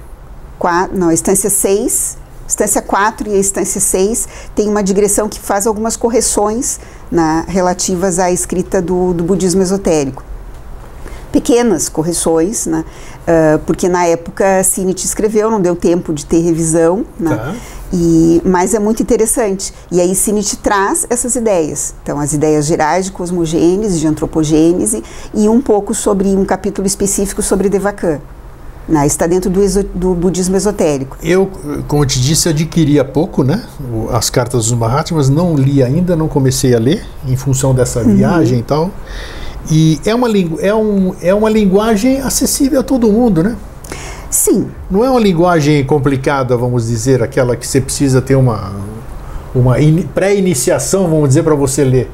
[0.60, 2.19] 4, não, a instância 6,
[2.50, 8.20] instância 4 e a instância 6, tem uma digressão que faz algumas correções na, relativas
[8.20, 10.24] à escrita do, do budismo esotérico.
[11.32, 12.84] Pequenas correções, né?
[13.30, 17.36] Ah, porque na época Sinit escreveu, não deu tempo de ter revisão, né?
[17.36, 17.56] Tá.
[17.94, 19.72] E, mas é muito interessante.
[19.92, 21.94] E aí Sinit traz essas ideias.
[22.02, 27.44] Então, as ideias gerais de cosmogênese, de antropogênese e um pouco sobre um capítulo específico
[27.44, 28.20] sobre Devakan.
[28.90, 29.06] Né?
[29.06, 31.16] Está dentro do, exo- do budismo esotérico.
[31.22, 31.48] Eu,
[31.88, 33.62] como eu te disse, adquiri há pouco, né?
[34.12, 38.16] As cartas dos Mahatmas, não li ainda, não comecei a ler, em função dessa Uhum.
[38.16, 38.90] viagem e tal.
[39.70, 40.28] E é uma,
[40.60, 43.56] é, um, é uma linguagem acessível a todo mundo, né?
[44.32, 48.72] Sim, Não é uma linguagem complicada, vamos dizer, aquela que você precisa ter uma,
[49.54, 52.12] uma ini- pré-iniciação, vamos dizer, para você ler.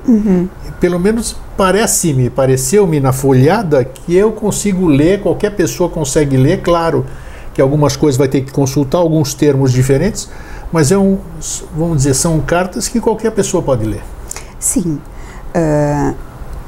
[0.80, 7.06] Pelo menos parece-me, pareceu-me na folhada que eu consigo ler, qualquer pessoa consegue ler, claro
[7.54, 10.30] que algumas coisas vai ter que consultar, alguns termos diferentes,
[10.71, 11.19] Mas é um,
[11.76, 14.02] vamos dizer, são cartas que qualquer pessoa pode ler.
[14.60, 15.00] Sim.
[15.56, 16.13] Uh,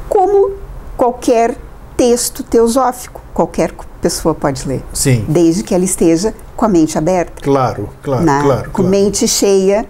[0.07, 0.51] como
[0.95, 1.57] qualquer
[1.97, 4.83] texto teosófico, qualquer pessoa pode ler.
[4.93, 5.25] Sim.
[5.27, 7.41] Desde que ela esteja com a mente aberta.
[7.41, 8.63] Claro, claro, na, claro.
[8.69, 8.89] Com claro.
[8.89, 9.85] mente cheia.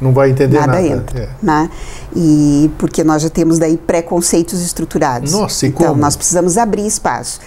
[0.00, 0.72] Não vai entender nada.
[0.72, 0.86] nada.
[0.86, 1.20] entra.
[1.20, 1.28] É.
[1.42, 1.70] Né?
[2.14, 5.32] E porque nós já temos daí preconceitos estruturados.
[5.32, 6.00] Nossa, e então como?
[6.00, 7.40] nós precisamos abrir espaço.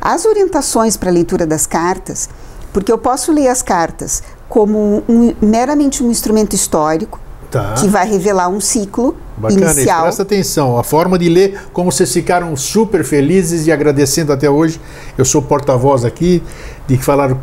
[0.00, 2.28] As orientações para a leitura das cartas,
[2.72, 7.72] porque eu posso ler as cartas como um, meramente um instrumento histórico Tá.
[7.78, 10.02] que vai revelar um ciclo Bacana, inicial.
[10.02, 10.78] presta atenção.
[10.78, 14.78] A forma de ler, como vocês ficaram super felizes e agradecendo até hoje.
[15.16, 16.42] Eu sou porta-voz aqui,
[16.86, 17.40] de que falaram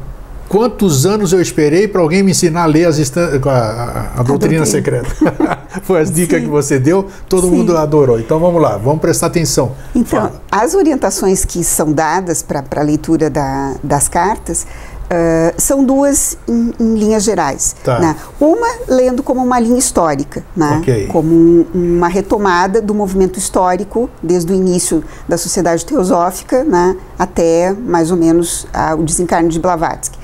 [0.60, 4.24] quantos anos eu esperei para alguém me ensinar a ler as estan- a, a- a
[4.24, 5.10] doutrina secreta.
[5.84, 6.46] Foi as dicas Sim.
[6.46, 7.58] que você deu, todo Sim.
[7.58, 8.18] mundo adorou.
[8.18, 9.74] Então vamos lá, vamos prestar atenção.
[9.94, 10.41] Então, Fala.
[10.50, 14.65] as orientações que são dadas para a leitura da- das cartas
[15.10, 17.76] ah, são duas em, em linhas gerais.
[17.84, 18.00] Tá.
[18.00, 18.15] né?
[18.39, 20.78] Uma lendo como uma linha histórica, né?
[20.80, 21.08] Ok.
[21.08, 26.96] como um- uma retomada do movimento histórico desde o início da sociedade teosófica né?
[27.20, 28.65] até mais ou menos
[28.98, 30.18] o desencarne de Blavatsky.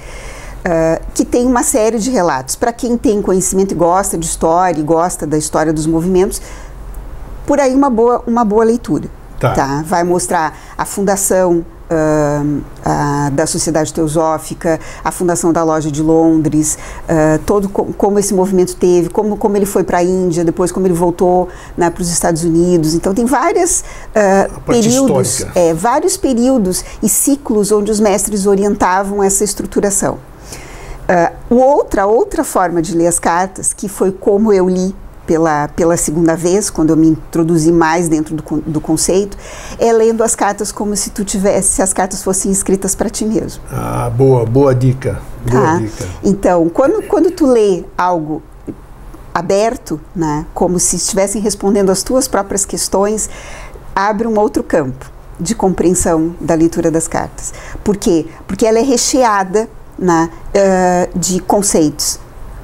[1.14, 2.56] Que tem uma série de relatos.
[2.56, 6.42] Para quem tem conhecimento e gosta de história, e gosta da história dos movimentos,
[7.46, 9.10] por aí uma boa, uma boa leitura.
[9.56, 9.84] Tá.
[9.88, 11.66] Vai mostrar a fundação
[12.86, 16.78] ah, da Sociedade Teosófica, a fundação da Loja de Londres,
[17.10, 20.72] ah, todo co- como esse movimento teve, como, como ele foi para a Índia, depois
[20.72, 22.94] como ele voltou né, para os Estados Unidos.
[22.94, 23.84] Então tem parte
[24.66, 30.18] períodos, é, vários períodos e ciclos onde os mestres orientavam essa estruturação.
[31.50, 34.96] O outra, outra forma de ler as cartas, que foi como eu li
[35.26, 39.38] pela, pela segunda vez, quando eu me introduzi mais dentro do, do conceito,
[39.80, 43.26] é lendo as cartas como se tu tivesse, se as cartas fossem escritas para ti
[43.26, 43.62] mesmo.
[43.72, 45.22] Ah, boa, boa dica.
[45.50, 45.78] Boa Tá?
[45.78, 46.06] dica.
[46.24, 48.42] Então, quando, quando tu lê algo
[49.34, 53.30] aberto, né, como se estivessem respondendo às tuas próprias questões,
[53.96, 57.54] abre um outro campo de compreensão da leitura das cartas.
[57.84, 58.28] Por quê?
[58.46, 59.68] Porque ela é recheada
[60.02, 62.20] né, ah, de conceitos,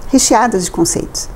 [0.07, 1.29] recheadas de conceitos.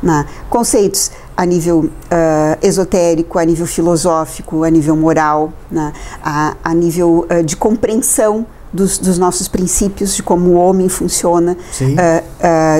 [0.00, 0.24] né?
[0.48, 5.92] Conceitos a nível ah, esotérico, a nível filosófico, a nível moral, né?
[6.22, 11.58] a, a nível ah, de compreensão dos, dos nossos princípios, de como o homem funciona,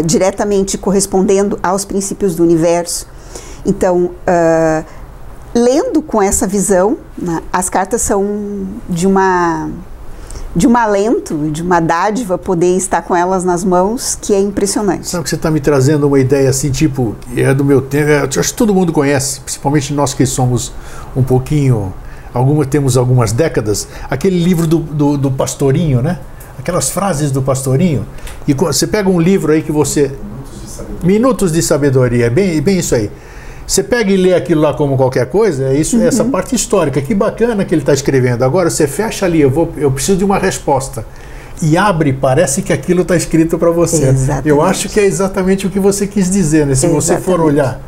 [0.07, 3.07] diretamente correspondendo aos princípios do universo.
[3.67, 4.13] Então,
[5.55, 9.69] lendo com essa visão, né, as cartas são de uma
[10.55, 15.09] de um alento, de uma dádiva poder estar com elas nas mãos, que é impressionante.
[15.09, 18.19] Sabe que você está me trazendo uma ideia assim, tipo, é do meu tempo, é,
[18.23, 20.73] acho que todo mundo conhece, principalmente nós que somos
[21.17, 21.93] um pouquinho,
[22.35, 26.19] alguma, temos algumas décadas, aquele livro do, do, do Pastorinho, né?
[26.59, 28.07] Aquelas frases do Pastorinho.
[28.47, 30.13] E você pega um livro aí que você.
[31.03, 33.11] Minutos de sabedoria, é bem, bem isso aí.
[33.73, 37.01] Você pega e lê aquilo lá como qualquer coisa, é isso, essa parte histórica.
[37.01, 38.43] Que bacana que ele está escrevendo.
[38.43, 41.07] Agora você fecha ali, eu, vou, eu preciso de uma resposta.
[41.63, 44.09] E abre, parece que aquilo está escrito para você.
[44.09, 44.49] Exatamente.
[44.51, 46.75] Eu acho que é exatamente o que você quis dizer, né?
[46.75, 47.41] Se você for Exatamente.
[47.41, 47.81] olhar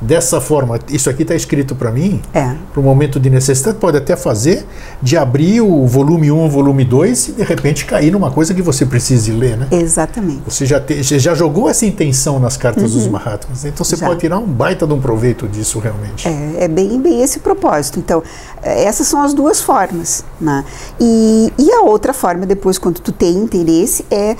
[0.00, 2.54] dessa forma, isso aqui está escrito para mim, É.
[2.72, 4.64] para um momento de necessidade, pode até fazer
[5.02, 8.62] de abrir o volume 1, o volume 2 e de repente cair numa coisa que
[8.62, 9.66] você precise ler, né?
[9.70, 10.42] Exatamente.
[10.46, 14.06] Você já, te- já jogou essa intenção nas cartas dos Mahatmas, então você Já.
[14.06, 16.26] pode tirar um baita de um proveito disso realmente.
[16.28, 17.98] É, é bem, bem esse o propósito.
[17.98, 18.22] Então,
[18.62, 20.24] eh, essas são as duas formas.
[20.40, 20.64] Né?
[21.00, 24.36] E, e a outra forma, depois, quando tu tem interesse, é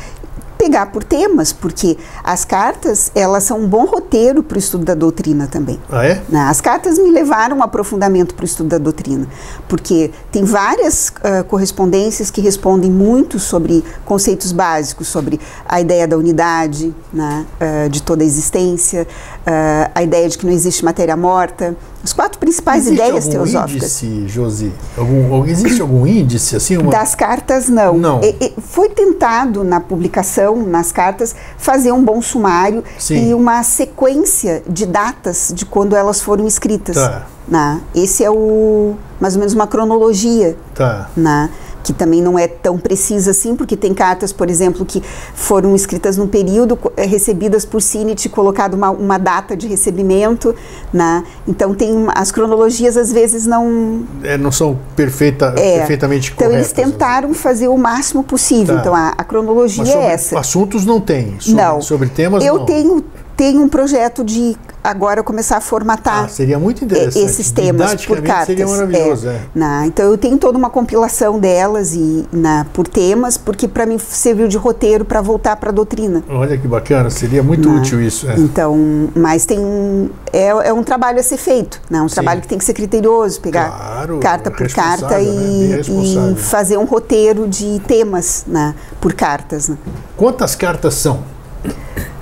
[0.59, 4.95] pegar por temas, porque as cartas, elas são um bom roteiro para o estudo da
[4.95, 5.81] doutrina também.
[5.91, 6.23] Ah, é?
[6.29, 6.41] né?
[6.41, 9.27] As cartas me levaram a um aprofundamento para o estudo da doutrina,
[9.69, 16.19] porque tem várias ah, correspondências que respondem muito sobre conceitos básicos, sobre a ideia da
[16.19, 19.07] unidade né, ah, de toda a existência,
[19.51, 23.31] ah, a ideia de que não existe matéria morta, as quatro principais Existe ideias algum
[23.31, 24.03] teosóficas.
[24.03, 24.73] índice, Josi?
[24.97, 26.77] Algum, algum- existe algum índice assim?
[26.77, 26.91] Uma...
[26.93, 27.97] Das cartas, não.
[27.97, 28.21] Não.
[28.23, 33.31] E- e foi tentado na publicação, nas cartas, fazer um bom sumário Sim.
[33.31, 36.97] e uma sequência de datas de quando elas foram escritas.
[36.97, 37.27] Tá.
[37.49, 37.81] né?
[37.95, 41.09] Esse é o mais ou menos uma cronologia Tá.
[41.17, 41.49] né?
[41.89, 45.03] Que também não é tão precisa assim, porque tem cartas, por exemplo, que
[45.35, 50.55] foram escritas num período, eh, recebidas por Sinit, colocado uma, uma data de recebimento,
[50.93, 51.25] né?
[51.47, 55.79] Então tem as cronologias às vezes não É, não são perfeita, é.
[55.79, 56.73] perfeitamente Então corretas.
[56.73, 58.75] eles tentaram fazer o máximo possível.
[58.75, 58.81] Tá.
[58.83, 60.39] Então a, a cronologia sobre é essa.
[60.39, 61.37] assuntos não tem.
[61.41, 61.81] Sobre, não.
[61.81, 62.67] sobre temas Eu não.
[62.67, 63.03] tenho
[63.39, 67.25] tenho um projeto de agora começar a formatar ah, seria muito interessante.
[67.25, 68.47] esses temas por cartas.
[68.47, 69.41] Seria maravilhoso, é, é.
[69.55, 73.97] Na, então eu tenho toda uma compilação delas e na, por temas, porque para mim
[73.97, 76.25] serviu de roteiro para voltar para a doutrina.
[76.29, 78.29] Olha que bacana, seria muito na, útil isso.
[78.29, 78.35] É.
[78.39, 78.77] Então,
[79.15, 82.03] mas tem é, é, um trabalho a ser feito, né?
[82.03, 82.15] um Sim.
[82.15, 85.81] trabalho que tem que ser criterioso, pegar claro, carta por carta e, né?
[85.81, 88.75] e, fazer um roteiro de temas né?
[89.01, 89.69] por cartas.
[89.69, 89.79] Né?
[90.17, 91.38] Quantas cartas são?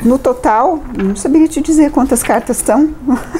[0.07, 2.91] No total, não saberia te dizer quantas cartas estão.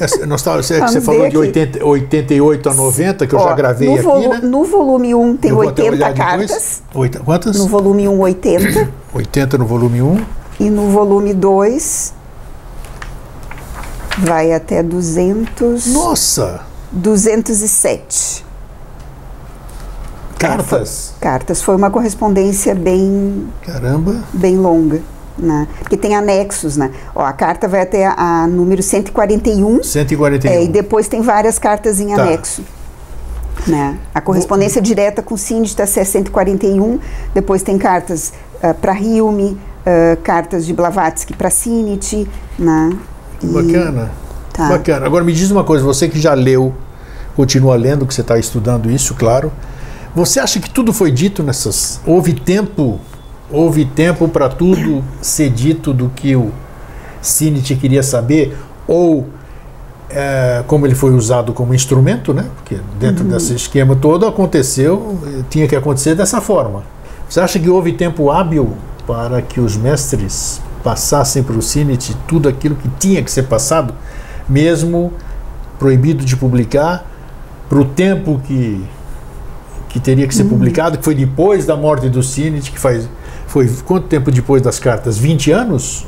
[0.01, 3.53] É, nós tá, você, você falou de 80, 88 a 90, que eu Ó, já
[3.55, 4.39] gravei aqui, volu né?
[4.43, 6.83] No volume 1 tem 80 cartas.
[6.93, 7.57] Oito, quantas?
[7.57, 8.89] No volume 1, 80.
[9.13, 10.25] 80 no volume 1.
[10.59, 12.13] E no volume 2
[14.17, 15.87] vai até 200.
[15.93, 16.65] Nossa!
[16.91, 18.45] 207.
[20.37, 21.13] Cartas?
[21.15, 21.61] É, cartas.
[21.61, 23.47] Foi uma correspondência bem.
[23.61, 24.21] Caramba!
[24.33, 25.01] Bem longa
[25.37, 25.67] né?
[25.79, 26.91] Porque tem anexos, né?
[27.13, 29.83] Ó, a carta vai até a, a número 141.
[29.83, 30.51] 141.
[30.51, 32.23] É, e depois tem várias cartas em tá.
[32.23, 32.63] anexo.
[33.65, 33.97] Né?
[34.13, 36.99] A correspondência direta com o síndico é 141,
[37.33, 38.31] depois tem cartas
[38.63, 42.97] uh, para Hilme, uh, cartas de Blavatsky para Sinit, né?
[43.43, 44.11] E, bacana.
[44.53, 44.69] Tá.
[44.69, 45.05] Bacana.
[45.05, 46.73] Agora me diz uma coisa, você que já leu,
[47.35, 49.51] continua lendo, que você está estudando isso, claro.
[50.15, 51.99] Você acha que tudo foi dito nessas.
[52.05, 52.99] Houve tempo
[53.51, 56.51] houve tempo para tudo ser dito do que o
[57.21, 58.57] Sinit queria saber,
[58.87, 59.27] ou
[60.09, 62.45] é, como ele foi usado como instrumento, né?
[62.55, 63.31] Porque dentro uhum.
[63.31, 65.17] desse esquema todo aconteceu,
[65.49, 66.83] tinha que acontecer dessa forma.
[67.29, 68.73] Você acha que houve tempo hábil
[69.05, 73.93] para que os mestres passassem para o Sinit tudo aquilo que tinha que ser passado,
[74.47, 75.11] mesmo
[75.77, 77.05] proibido de publicar,
[77.67, 78.81] para o tempo que,
[79.89, 80.49] que teria que ser uhum.
[80.49, 83.09] publicado, que foi depois da morte do Sinit, que faz
[83.47, 85.17] foi quanto tempo depois das cartas?
[85.17, 86.05] 20 anos?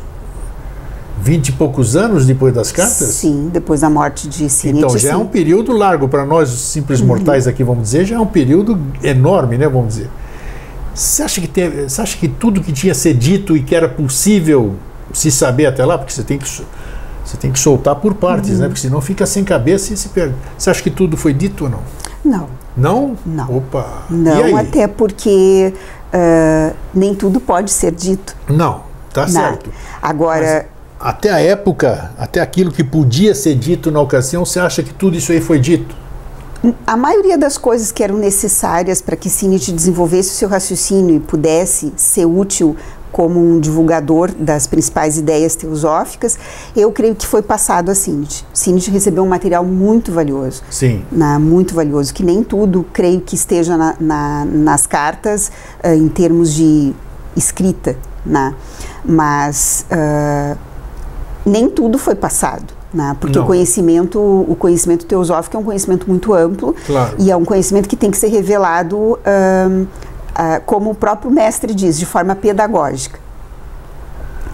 [1.21, 3.07] 20 e poucos anos depois das cartas?
[3.09, 4.77] Sim, depois da morte de Sinit.
[4.77, 5.15] Então já sim.
[5.15, 7.07] é um período largo para nós, simples uhum.
[7.07, 10.09] mortais aqui, vamos dizer, já é um período enorme, né, vamos dizer.
[10.93, 13.87] Você acha que, tem, você acha que tudo que tinha ser dito e que era
[13.87, 14.75] possível
[15.13, 18.59] se saber até lá, porque você tem que, você tem que soltar por partes, uhum.
[18.59, 20.35] né, porque senão fica sem cabeça e se perde.
[20.57, 21.79] Você acha que tudo foi dito ou não?
[22.23, 22.47] Não.
[22.77, 23.17] Não?
[23.25, 23.57] Não.
[23.57, 24.03] Opa!
[24.09, 25.73] Não, até porque
[26.13, 28.35] uh, nem tudo pode ser dito.
[28.47, 29.69] Não, tá certo.
[30.01, 30.67] Agora.
[30.69, 34.93] Mas até a época, até aquilo que podia ser dito na ocasião, você acha que
[34.93, 35.95] tudo isso aí foi dito?
[36.85, 41.19] A maioria das coisas que eram necessárias para que Sinit desenvolvesse o seu raciocínio e
[41.21, 42.75] pudesse ser útil
[43.11, 46.37] como um divulgador das principais ideias teosóficas,
[46.75, 48.45] eu creio que foi passado a Sinit.
[48.53, 50.61] Sinit recebeu um material muito valioso.
[50.69, 51.03] Sim.
[51.39, 55.51] Muito valioso, que nem tudo creio que esteja na, na, nas cartas
[55.83, 56.93] uh, em termos de
[57.35, 57.95] escrita,
[58.25, 58.53] né?
[59.03, 60.57] mas uh,
[61.45, 62.79] nem tudo foi passado.
[62.91, 63.15] Né?
[63.19, 63.43] Porque Não.
[63.43, 67.15] o conhecimento, o conhecimento teosófico é um conhecimento muito amplo claro.
[67.19, 69.87] e é um conhecimento que tem que ser revelado uh,
[70.35, 73.19] ah, como o próprio mestre diz, de forma pedagógica.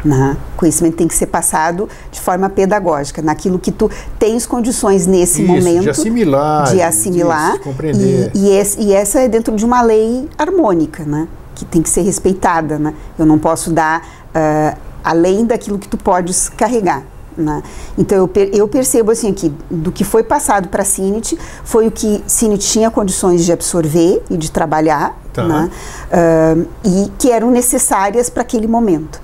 [0.03, 0.37] Né?
[0.53, 5.41] O conhecimento tem que ser passado de forma pedagógica, naquilo que tu tens condições nesse
[5.41, 8.31] Isso, momento de assimilar, de assimilar compreender.
[8.35, 11.27] E, e, esse, e, essa é dentro de uma lei harmônica, né?
[11.55, 12.77] que tem que ser respeitada.
[12.77, 12.93] Né?
[13.17, 17.01] Eu não posso dar uh, além daquilo que tu podes carregar.
[17.37, 17.61] Né?
[17.97, 21.87] Então eu, per, eu percebo assim que do que foi passado para a Cinit foi
[21.87, 25.43] o que Cinit tinha condições de absorver e de trabalhar tá.
[25.43, 25.69] né?
[26.11, 29.19] uh, e que eram necessárias para aquele momento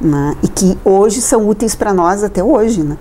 [0.00, 0.36] né?
[0.42, 2.82] e que hoje são úteis para nós até hoje.
[2.82, 2.96] Né?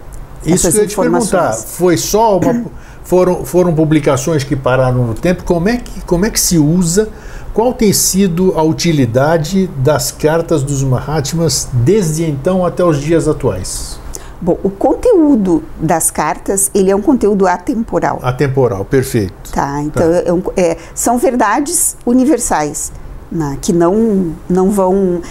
[0.45, 2.65] Isso que eu ia te perguntar, foi só uma,
[3.03, 7.09] foram, foram publicações que pararam no tempo, como é que, como é que se usa
[7.57, 13.99] qual tem sido a utilidade das cartas dos Mahatmas desde então até os dias atuais?
[14.39, 18.19] Bom, o conteúdo das cartas, ele é um conteúdo atemporal.
[18.21, 19.51] Atemporal, perfeito.
[19.51, 20.23] Tá, então tá.
[20.25, 22.91] É um, é, são verdades universais,
[23.31, 25.21] né, que não, não vão...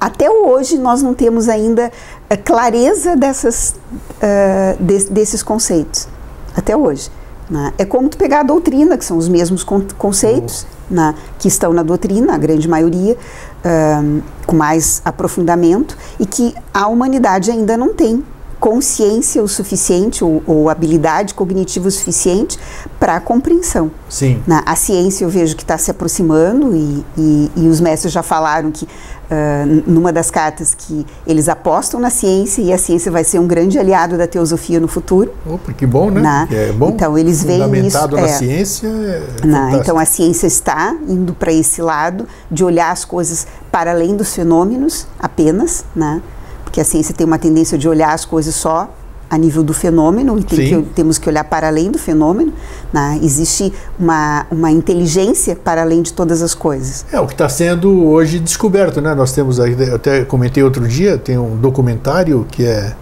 [0.00, 1.90] Até hoje nós não temos ainda
[2.30, 3.74] a clareza dessas,
[4.22, 6.08] uh, de, desses conceitos.
[6.54, 7.10] Até hoje.
[7.48, 7.72] Né?
[7.78, 10.94] É como tu pegar a doutrina, que são os mesmos con conceitos oh.
[10.94, 16.88] né, que estão na doutrina, a grande maioria, uh, com mais aprofundamento, e que a
[16.88, 18.24] humanidade ainda não tem
[18.58, 22.58] consciência o suficiente ou, ou habilidade cognitiva o suficiente
[22.98, 23.90] para a compreensão.
[24.08, 24.42] Sim.
[24.46, 28.22] Na, a ciência eu vejo que está se aproximando e, e, e, os mestres já
[28.22, 33.24] falaram que uh, numa das cartas que eles apostam na ciência e a ciência vai
[33.24, 35.32] ser um grande aliado da teosofia no futuro.
[35.44, 36.20] Opa, que bom, né?
[36.20, 36.90] Na, é bom.
[36.90, 38.08] Então eles veem isso.
[38.08, 38.88] na é, ciência.
[38.88, 43.90] É na, então a ciência está indo para esse lado de olhar as coisas para
[43.90, 46.22] além dos fenômenos apenas, né?
[46.66, 48.92] Porque a ciência tem uma tendência de olhar as coisas só
[49.30, 52.52] a nível do fenômeno e tem que, temos que olhar para além do fenômeno.
[52.92, 53.20] Né?
[53.22, 57.06] Existe uma, uma inteligência para além de todas as coisas.
[57.12, 59.14] É o que está sendo hoje descoberto, né?
[59.14, 62.94] Nós temos, eu até comentei outro dia, tem um documentário que é,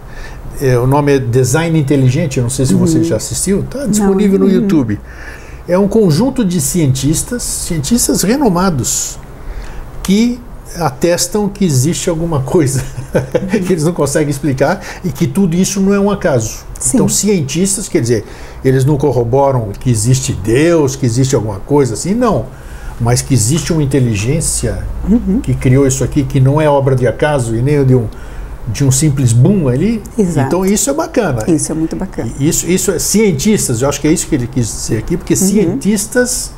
[0.61, 2.37] é o nome é Design Inteligente.
[2.37, 2.79] Eu não sei se uhum.
[2.79, 3.61] você já assistiu.
[3.61, 4.47] Está disponível não.
[4.47, 4.61] no uhum.
[4.61, 4.99] YouTube.
[5.67, 9.17] É um conjunto de cientistas, cientistas renomados,
[10.03, 10.39] que
[10.79, 12.83] atestam que existe alguma coisa
[13.65, 16.65] que eles não conseguem explicar e que tudo isso não é um acaso.
[16.79, 16.97] Sim.
[16.97, 18.25] Então, cientistas, quer dizer,
[18.63, 22.45] eles não corroboram que existe Deus, que existe alguma coisa assim, não.
[22.99, 25.39] Mas que existe uma inteligência uhum.
[25.41, 28.07] que criou isso aqui, que não é obra de acaso e nem de um,
[28.67, 30.01] de um simples boom ali.
[30.17, 30.47] Exato.
[30.47, 31.43] Então, isso é bacana.
[31.47, 32.31] Isso é muito bacana.
[32.39, 35.33] Isso, isso é cientistas, eu acho que é isso que ele quis dizer aqui, porque
[35.33, 35.39] uhum.
[35.39, 36.51] cientistas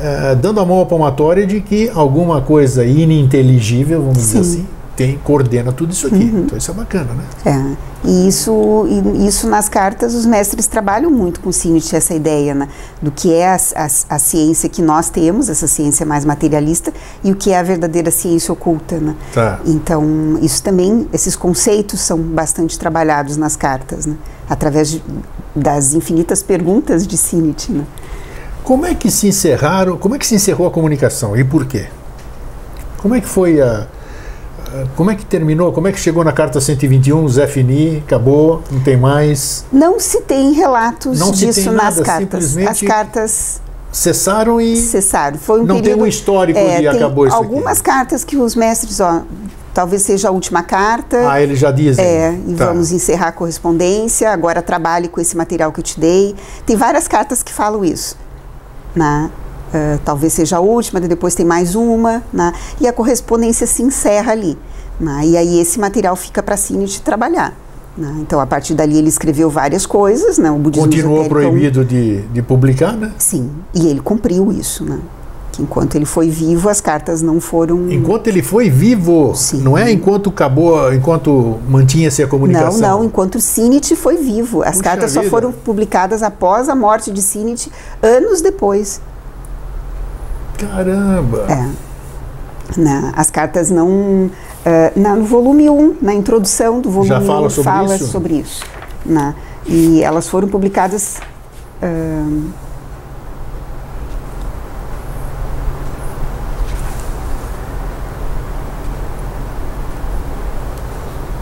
[0.00, 4.22] é, dando a mão à palmatória de que alguma coisa ininteligível, vamos Sim.
[4.22, 4.66] dizer assim,
[4.96, 6.24] tem, coordena tudo isso aqui.
[6.24, 6.40] Uhum.
[6.40, 7.24] Então isso é bacana, né?
[7.44, 7.94] É.
[8.06, 8.86] E isso,
[9.26, 12.68] isso nas cartas os mestres trabalham muito com o Sinit, essa ideia né,
[13.00, 16.92] do que é a, a, a, ciência que nós temos, essa ciência mais materialista,
[17.24, 18.98] e o que é a verdadeira ciência oculta.
[18.98, 19.16] Né?
[19.32, 19.58] Tá.
[19.64, 24.16] Então, isso também, esses conceitos são bastante trabalhados nas cartas, né?
[24.50, 25.02] através de,
[25.56, 27.72] das infinitas perguntas de Sinit.
[27.72, 27.84] Né?
[28.64, 31.86] Como é que se encerraram, como é que se encerrou a comunicação e por quê?
[32.96, 33.86] Como é que foi a,
[34.96, 35.72] como é que terminou?
[35.72, 39.64] Como é que chegou na carta 121, Zé Fini, acabou, não tem mais?
[39.72, 42.56] Não se tem relatos não disso tem nada, nas cartas.
[42.56, 43.60] As cartas
[43.92, 45.38] cessaram e cessaram.
[45.38, 47.84] Foi um não período, tem um histórico é, de acabou isso Algumas aqui.
[47.86, 49.22] cartas que os mestres, ó,
[49.72, 51.30] talvez seja a última carta.
[51.30, 52.04] Ah, eles já dizem.
[52.04, 52.66] É, e tá.
[52.66, 54.30] vamos encerrar a correspondência.
[54.30, 56.34] Agora trabalhe com esse material que eu te dei.
[56.66, 58.23] Tem várias cartas que falam isso
[58.94, 59.30] né?
[59.68, 62.52] Uh, talvez seja a última, depois tem mais uma, né?
[62.80, 64.56] e a correspondência se encerra ali.
[65.00, 65.22] Né?
[65.24, 67.56] E aí esse material fica para a Cinit trabalhar.
[67.96, 68.12] Né?
[68.20, 70.38] Então, a partir dali, ele escreveu várias coisas.
[70.38, 70.50] Né?
[70.50, 73.12] O budismo Continuou proibido de, de publicar, né?
[73.18, 74.84] Sim, e ele cumpriu isso.
[74.84, 74.98] Né?
[75.54, 77.90] Que enquanto ele foi vivo, as cartas não foram.
[77.90, 79.62] Enquanto ele foi vivo, Sim.
[79.62, 82.80] não é enquanto acabou, enquanto mantinha-se a comunicação.
[82.80, 84.62] Não, não, enquanto Sinit foi vivo.
[84.62, 85.24] As Puxa cartas vida.
[85.24, 87.70] só foram publicadas após a morte de Sinit,
[88.02, 89.00] anos depois.
[90.58, 91.46] Caramba!
[91.48, 91.94] É.
[92.76, 93.88] Na, as cartas não.
[93.88, 94.30] Uh,
[94.98, 98.06] na, no volume 1, na introdução do volume Já fala 1, sobre fala isso?
[98.06, 98.64] sobre isso.
[99.04, 99.34] Na,
[99.66, 101.16] e elas foram publicadas.
[101.82, 102.63] Uh,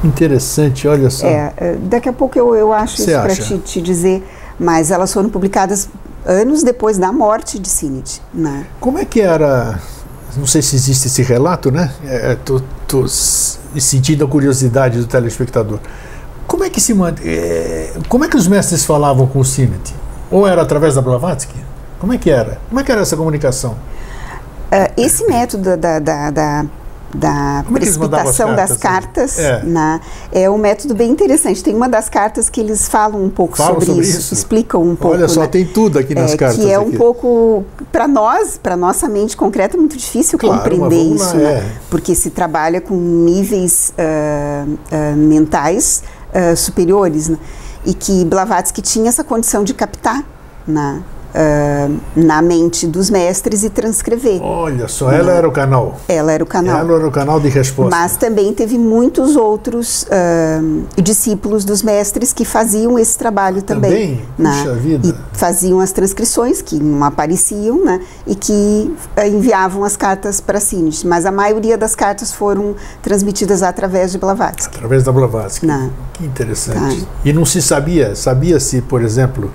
[0.04, 1.26] Interessante, olha só.
[1.26, 4.26] É, é, daqui a pouco eu, eu acho Você isso para te, te, dizer,
[4.58, 5.88] mas elas foram publicadas
[6.26, 8.20] anos depois da morte de Sinit.
[8.34, 8.66] Né?
[8.80, 9.78] Como é que era?
[10.36, 11.92] Não sei se existe esse relato, né?
[12.04, 15.78] É, tô, tô sentindo a curiosidade do telespectador.
[16.46, 16.94] Como é que se
[17.24, 19.94] é, como é que os mestres falavam com o Sinit?
[20.30, 21.54] Ou era através da Blavatsky?
[22.00, 22.58] Como é que era?
[22.68, 23.72] Como é que era essa comunicação?
[23.72, 26.64] Uh, esse método da, da, da
[27.14, 29.62] da Como é precipitação das cartas, é.
[29.62, 30.00] Né,
[30.32, 31.62] é um método bem interessante.
[31.62, 34.82] Tem uma das cartas que eles falam um pouco falam sobre, sobre isso, isso, explicam
[34.82, 35.16] um pouco.
[35.16, 36.58] Olha só, né, tem tudo aqui nas é, cartas.
[36.58, 36.88] Que é aqui.
[36.88, 41.44] um pouco, para nós, para nossa mente concreta, é muito difícil claro, compreender isso, né,
[41.44, 41.72] é.
[41.90, 46.02] porque se trabalha com níveis uh, uh, mentais
[46.34, 47.38] uh, superiores, né,
[47.84, 50.24] e que Blavatsky tinha essa condição de captar,
[50.66, 51.02] né,
[51.34, 54.42] uh, na mente dos mestres e transcrever.
[54.42, 55.96] Olha só, ela era o canal.
[56.08, 56.80] Ela era o canal.
[56.80, 57.94] Ela era o canal de resposta.
[57.94, 63.90] Mas também teve muitos outros uh, discípulos dos mestres que faziam esse trabalho também.
[63.90, 64.22] Também?
[64.38, 64.62] Né?
[64.62, 65.08] Puxa vida.
[65.08, 68.00] E faziam as transcrições, que não apareciam, né?
[68.26, 71.06] E que uh, enviavam as cartas para Sinit.
[71.06, 74.76] Mas a maioria das cartas foram transmitidas através de Blavatsky.
[74.76, 75.66] Através da Blavatsky.
[75.66, 75.86] Não.
[75.86, 75.90] Né?
[76.12, 77.02] Que interessante.
[77.02, 77.06] Tá.
[77.24, 79.50] E não se sabia, sabia-se, por exemplo,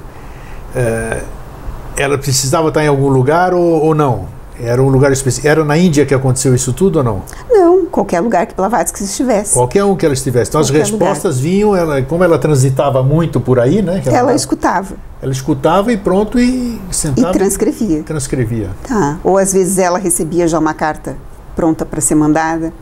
[1.98, 4.38] ela precisava estar em algum lugar ou, ou não?
[4.60, 5.48] Era um lugar específico.
[5.48, 7.22] Era na Índia que aconteceu isso tudo ou não?
[7.50, 9.54] Não, qualquer lugar que Blavatsky estivesse.
[9.54, 10.50] Qualquer um que ela estivesse.
[10.50, 11.50] Então qualquer as respostas lugar.
[11.50, 14.02] vinham, ela, como ela transitava muito por aí, né?
[14.06, 14.96] Ela, ela, escutava.
[15.22, 17.30] Ela escutava e pronto e sentava.
[17.30, 18.04] E transcrevia.
[18.04, 18.70] Transcrevia.
[18.88, 19.20] Tá.
[19.24, 21.16] Ou às vezes ela recebia já uma carta
[21.56, 22.74] pronta para ser mandada.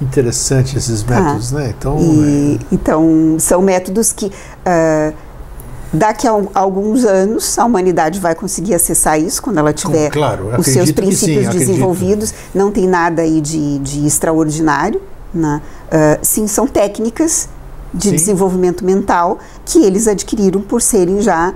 [0.00, 1.20] Interessante esses tá.
[1.20, 1.58] métodos, tá.
[1.58, 1.74] né?
[1.76, 2.66] Então, e, é...
[2.74, 5.14] então são métodos que uh,
[5.92, 10.66] Daqui a, alguns anos, a humanidade vai conseguir acessar isso quando ela tiver claro, os
[10.66, 12.32] seus princípios sim, desenvolvidos.
[12.54, 15.02] Não tem nada aí de, de extraordinário.
[15.34, 15.60] Né?
[15.86, 17.48] Uh, sim, são técnicas
[17.92, 18.14] de sim.
[18.14, 21.54] desenvolvimento mental que eles adquiriram por serem já uh,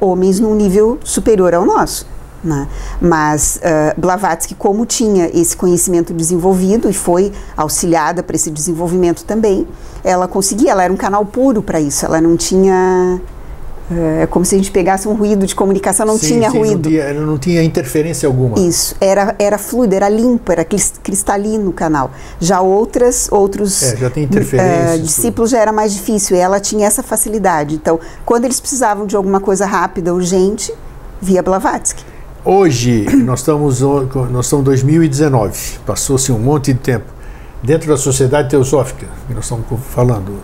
[0.00, 2.06] homens num nível superior ao nosso.
[2.42, 2.68] Né?
[3.00, 9.66] Mas uh, Blavatsky, como tinha esse conhecimento desenvolvido e foi auxiliada para esse desenvolvimento também,
[10.02, 13.20] ela conseguia, ela era um canal puro para isso, ela não tinha
[13.90, 16.74] é como se a gente pegasse um ruído de comunicação, não sim, tinha sim, ruído.
[16.74, 18.58] Não tinha, não tinha interferência alguma.
[18.58, 22.10] Isso, era, era fluido, era limpo, era cristalino o canal.
[22.38, 27.02] Já outras, outros é, já uh, discípulos já era mais difícil, e ela tinha essa
[27.02, 27.76] facilidade.
[27.76, 30.72] Então, quando eles precisavam de alguma coisa rápida, urgente,
[31.20, 32.04] via Blavatsky.
[32.44, 37.06] Hoje, nós estamos nós estamos em 2019, passou-se um monte de tempo.
[37.62, 40.34] Dentro da sociedade teosófica, que nós estamos falando,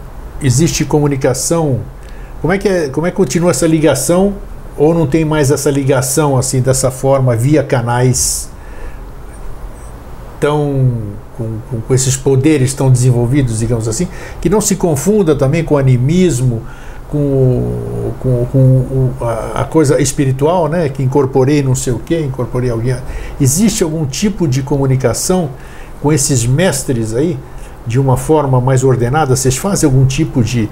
[0.43, 1.81] existe comunicação
[2.45, 4.35] como é que é, como é que continua essa ligação
[4.77, 8.51] ou não tem mais essa ligação assim dessa forma via canais
[10.39, 10.91] tão
[11.39, 14.07] com, com, esses poderes tão desenvolvidos, digamos assim,
[14.43, 16.61] que não se confunda também com animismo,
[17.09, 20.91] com, com, com a, a, coisa espiritual, né?
[20.91, 22.95] Que incorporei não sei o que, incorporei alguém.
[23.41, 25.49] Existe algum tipo de comunicação
[26.03, 27.39] com esses mestres aí
[27.87, 29.35] de uma forma mais ordenada?
[29.35, 30.69] Vocês fazem algum tipo de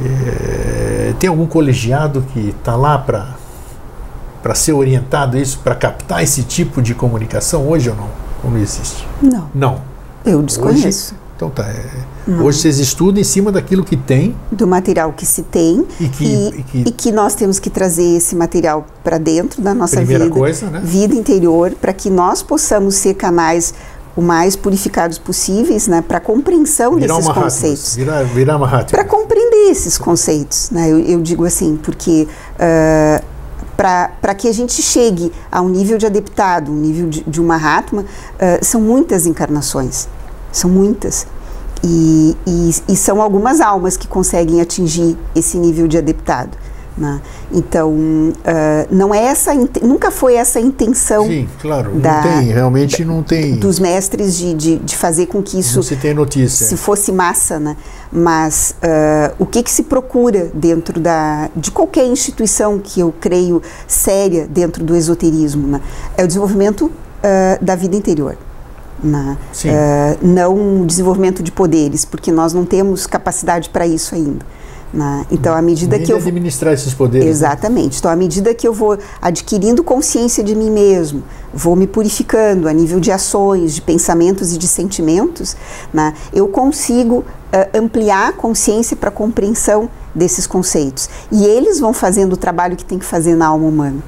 [0.00, 6.80] é, tem algum colegiado que está lá para ser orientado isso, para captar esse tipo
[6.80, 8.08] de comunicação hoje ou não?
[8.44, 9.06] Ou não existe?
[9.20, 9.50] Não.
[9.54, 9.80] Não.
[10.24, 11.14] Eu desconheço.
[11.14, 11.64] Hoje, então tá.
[11.68, 14.34] É, hoje vocês estudam em cima daquilo que tem.
[14.50, 15.84] Do material que se tem.
[16.00, 19.60] E que, e, e que, e que nós temos que trazer esse material para dentro
[19.60, 20.36] da nossa Primeira vida.
[20.36, 20.80] Coisa, né?
[20.84, 23.74] Vida interior, para que nós possamos ser canais
[24.16, 27.96] o mais purificados possíveis, né, para compreensão virar desses conceitos.
[27.96, 28.58] Virar, virar
[28.90, 33.24] Para compreender esses conceitos, né, eu, eu digo assim, porque uh,
[33.76, 37.58] para que a gente chegue a um nível de adeptado, um nível de, de uma
[37.58, 40.08] Mahatma, uh, são muitas encarnações,
[40.50, 41.26] são muitas.
[41.84, 46.56] E, e, e são algumas almas que conseguem atingir esse nível de adeptado.
[46.96, 47.22] Né?
[47.50, 48.34] Então, uh,
[48.90, 51.26] não é essa, nunca foi essa a intenção.
[51.26, 53.56] Sim, claro, da, não tem, realmente não tem.
[53.56, 55.76] Dos mestres de, de, de, fazer com que isso.
[55.76, 56.66] Não se tem notícia.
[56.66, 57.76] Se fosse massa, né?
[58.12, 63.62] Mas uh, o que, que se procura dentro da, de qualquer instituição que eu creio
[63.86, 65.80] séria dentro do esoterismo, né?
[66.14, 68.36] É o desenvolvimento uh, da vida interior.
[69.04, 69.36] Né?
[70.22, 74.46] não o desenvolvimento de poderes, porque nós não temos capacidade para isso ainda.
[74.92, 75.26] Né?
[75.30, 77.24] Então, à medida Nem que eu administrar esses poderes.
[77.24, 77.30] Né?
[77.30, 77.98] Exatamente.
[77.98, 81.22] Então, à medida que eu vou adquirindo consciência de mim mesmo,
[81.52, 85.56] vou me purificando a nível de ações, de pensamentos e de sentimentos,
[85.92, 86.12] né?
[86.32, 91.08] eu consigo uh, ampliar a consciência para a compreensão desses conceitos.
[91.30, 94.02] E eles vão fazendo o trabalho que tem que fazer na alma humana.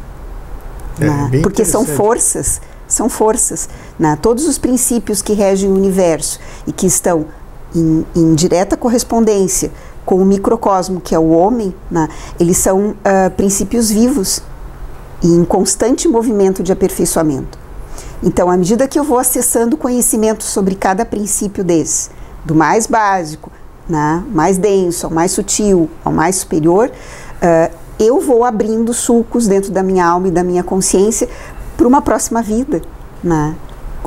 [1.00, 1.30] É, né?
[1.42, 3.70] Porque são forças, são forças.
[3.98, 4.18] Né?
[4.20, 7.24] Todos os princípios que regem o universo e que estão
[7.74, 9.72] em, em direta correspondência
[10.04, 14.42] com o microcosmo, que é o homem, né, eles são uh, princípios vivos
[15.22, 17.58] e em constante movimento de aperfeiçoamento.
[18.22, 22.10] Então, à medida que eu vou acessando conhecimento sobre cada princípio desse,
[22.44, 23.50] do mais básico,
[23.88, 29.70] né, mais denso, ao mais sutil, ao mais superior, uh, eu vou abrindo sulcos dentro
[29.70, 31.28] da minha alma e da minha consciência
[31.76, 32.82] para uma próxima vida,
[33.22, 33.54] né,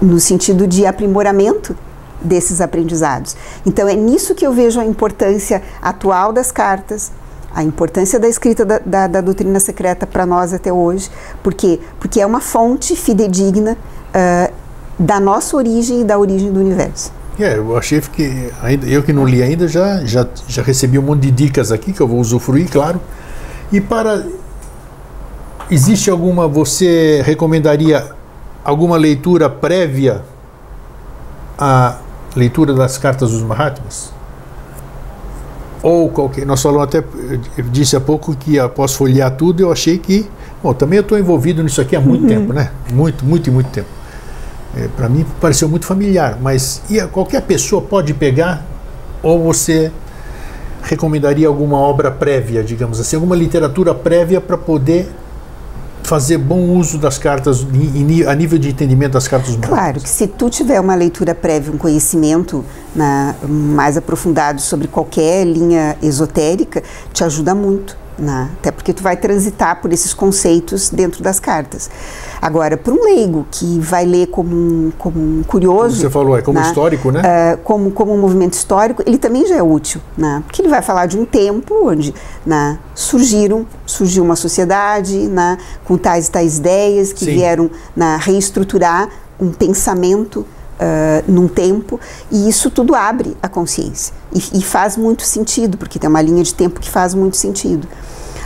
[0.01, 1.75] no sentido de aprimoramento
[2.21, 3.35] desses aprendizados.
[3.65, 7.11] Então é nisso que eu vejo a importância atual das cartas,
[7.53, 11.09] a importância da escrita da, da, da doutrina secreta para nós até hoje,
[11.41, 13.77] porque porque é uma fonte fidedigna
[14.09, 14.53] uh,
[14.99, 17.11] da nossa origem e da origem do universo.
[17.39, 21.03] É, eu achei que ainda, eu que não li ainda já, já já recebi um
[21.03, 22.99] monte de dicas aqui que eu vou usufruir, claro.
[23.71, 24.25] E para
[25.69, 28.11] existe alguma você recomendaria
[28.63, 30.23] alguma leitura prévia
[31.57, 31.97] a
[32.35, 34.13] leitura das cartas dos Mahatmas?
[35.81, 36.45] Ou qualquer.
[36.45, 37.03] Nós falamos até.
[37.57, 40.27] Eu disse há pouco que após folhear tudo, eu achei que.
[40.61, 42.27] Bom, também eu estou envolvido nisso aqui há muito uhum.
[42.27, 42.71] tempo, né?
[42.91, 43.87] Muito, muito e muito tempo.
[44.75, 48.65] É, Para mim pareceu muito familiar, mas e qualquer pessoa pode pegar
[49.21, 49.91] ou você
[50.81, 55.09] recomendaria alguma obra prévia, digamos assim, alguma literatura prévia para poder
[56.07, 57.67] fazer bom uso das cartas
[58.27, 61.77] a nível de entendimento das cartas Claro que se tu tiver uma leitura prévia, um
[61.77, 62.63] conhecimento
[62.95, 66.81] na, mais aprofundado sobre qualquer linha esotérica,
[67.11, 67.97] te ajuda muito.
[68.17, 68.49] Né?
[68.59, 71.89] Até porque tu vai transitar por esses conceitos dentro das cartas.
[72.41, 75.89] Agora, para um leigo que vai ler como um, como um curioso.
[75.89, 76.65] Como você falou, é como né?
[76.67, 77.21] histórico, né?
[77.21, 80.41] Uh, como, como um movimento histórico, ele também já é útil, né?
[80.45, 82.13] Porque ele vai falar de um tempo onde
[82.45, 87.33] né, surgiram, surgiu uma sociedade né, com tais e tais ideias que Sim.
[87.33, 89.09] vieram né, reestruturar
[89.39, 90.45] um pensamento
[90.79, 91.99] Uh, num tempo,
[92.31, 94.13] e isso tudo abre a consciência.
[94.31, 97.87] E, e, faz muito sentido, porque tem uma linha de tempo que faz muito sentido.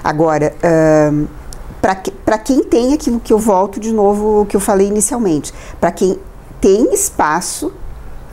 [0.01, 1.27] Agora, uh,
[1.81, 2.13] para que,
[2.45, 6.17] quem tem aquilo que eu volto de novo, que eu falei inicialmente, para quem
[6.61, 7.73] tem espaço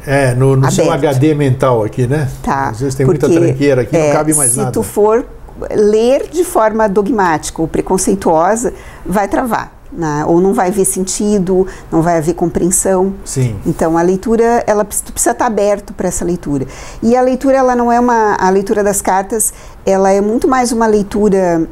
[0.06, 2.30] é, no, no seu HD mental aqui, né?
[2.42, 2.68] Tá.
[2.68, 4.68] Às vezes tem muita tranqueira aqui, é, não cabe mais se nada.
[4.68, 5.26] Se tu for
[5.70, 8.72] ler de forma dogmática ou preconceituosa,
[9.04, 9.77] vai travar.
[9.90, 10.24] Né?
[10.26, 13.14] Ou não vai haver sentido, não vai haver compreensão.
[13.24, 13.56] Sim.
[13.64, 16.66] Então a leitura, ela tu precisa estar aberto para essa leitura.
[17.02, 19.52] E a leitura, ela não é uma, a leitura das cartas,
[19.86, 21.66] ela é muito mais uma leitura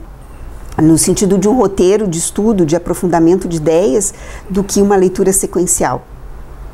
[0.83, 4.13] no sentido de um roteiro de estudo, de aprofundamento de ideias,
[4.49, 6.03] do que uma leitura sequencial.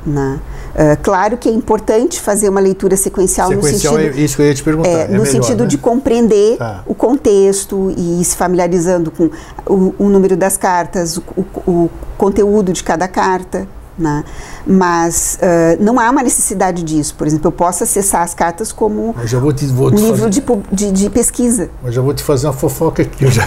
[0.05, 0.41] Né?
[0.75, 4.43] Uh, claro que é importante fazer uma leitura sequencial, sequencial no sentido, é isso que
[4.43, 4.89] eu ia te perguntar.
[4.89, 5.69] É, é no melhor, sentido né?
[5.69, 6.83] de compreender tá.
[6.87, 9.31] o contexto e se familiarizando com
[9.65, 13.69] o, o número das cartas, o, o, o conteúdo de cada carta.
[13.99, 14.25] Né?
[14.67, 17.15] Mas uh, não há uma necessidade disso.
[17.15, 19.15] Por exemplo, eu posso acessar as cartas como
[19.53, 21.69] te, um livro de, de, de, pesquisa.
[21.83, 23.27] Mas já vou te fazer uma fofoca aqui.
[23.31, 23.47] Já,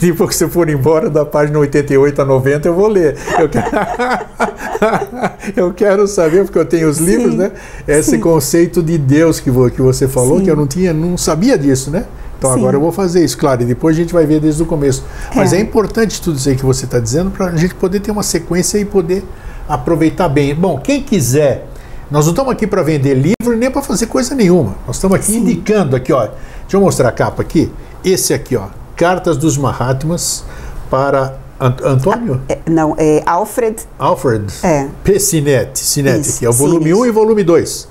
[0.00, 3.16] depois que você for embora da página 88 a 90, eu vou ler.
[3.38, 3.70] Eu quero,
[5.56, 7.52] eu quero saber, porque eu tenho os sim, livros, né?
[7.86, 8.20] Esse sim.
[8.20, 10.44] conceito de Deus que, que você falou, sim.
[10.44, 12.04] que eu não tinha, não sabia disso, né?
[12.38, 12.60] Então Sim.
[12.60, 15.04] agora eu vou fazer isso, claro, e depois a gente vai ver desde o começo.
[15.34, 18.00] Mas é, é importante tudo isso aí que você está dizendo para a gente poder
[18.00, 19.24] ter uma sequência e poder
[19.68, 20.54] aproveitar bem.
[20.54, 21.68] Bom, quem quiser,
[22.10, 24.74] nós não estamos aqui para vender livro nem para fazer coisa nenhuma.
[24.86, 25.38] Nós estamos aqui Sim.
[25.38, 26.20] indicando aqui, ó.
[26.26, 27.70] Deixa eu mostrar a capa aqui.
[28.04, 28.66] Esse aqui, ó,
[28.96, 30.44] Cartas dos Mahatmas
[30.90, 32.40] para Ant Antônio?
[32.48, 33.76] Ah, é, não, é Alfred.
[33.98, 34.52] Alfred.
[34.62, 34.88] É.
[35.04, 35.18] P.
[35.18, 37.88] Sinetti, Sinetti aqui, é o volume 1 um e volume 2.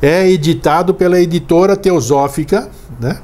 [0.00, 2.68] É editado pela editora Teosófica,
[3.00, 3.18] né?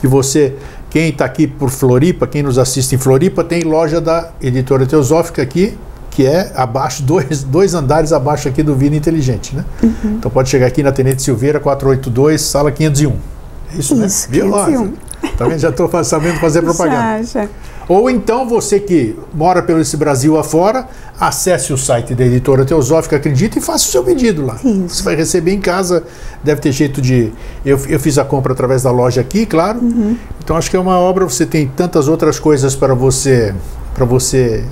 [0.00, 0.56] Que você
[0.90, 5.40] quem está aqui por Floripa, quem nos assiste em Floripa, tem loja da editora Teosófica
[5.40, 5.78] aqui,
[6.20, 9.64] que é abaixo, dois, dois andares abaixo aqui do Vida Inteligente, né?
[9.82, 10.16] Uhum.
[10.18, 13.10] Então pode chegar aqui na Tenente Silveira, 482, sala 501.
[13.10, 14.06] É isso, isso né?
[14.28, 14.44] Viu?
[14.52, 14.92] 501.
[15.38, 17.22] Também já estou sabendo fazer propaganda.
[17.22, 17.48] Já, já.
[17.88, 20.86] Ou então você que mora pelo esse Brasil afora,
[21.18, 24.56] acesse o site da editora Teosófica Acredita e faça o seu pedido lá.
[24.62, 24.96] Isso.
[24.96, 26.04] Você vai receber em casa,
[26.44, 27.32] deve ter jeito de.
[27.64, 29.78] Eu, eu fiz a compra através da loja aqui, claro.
[29.80, 30.18] Uhum.
[30.44, 33.54] Então acho que é uma obra, você tem tantas outras coisas para você
[33.94, 34.64] para você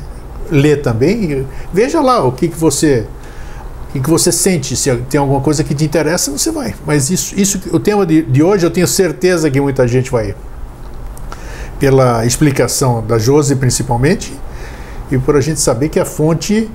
[0.51, 1.47] ler também.
[1.73, 3.07] Veja lá o que, que você
[3.89, 4.77] o que, que você sente.
[4.77, 6.75] Se tem alguma coisa que te interessa, você vai.
[6.87, 10.35] Mas isso, isso o tema de, de hoje, eu tenho certeza que muita gente vai.
[11.79, 14.35] Pela explicação da Josi, principalmente,
[15.11, 16.71] e por a gente saber que a fonte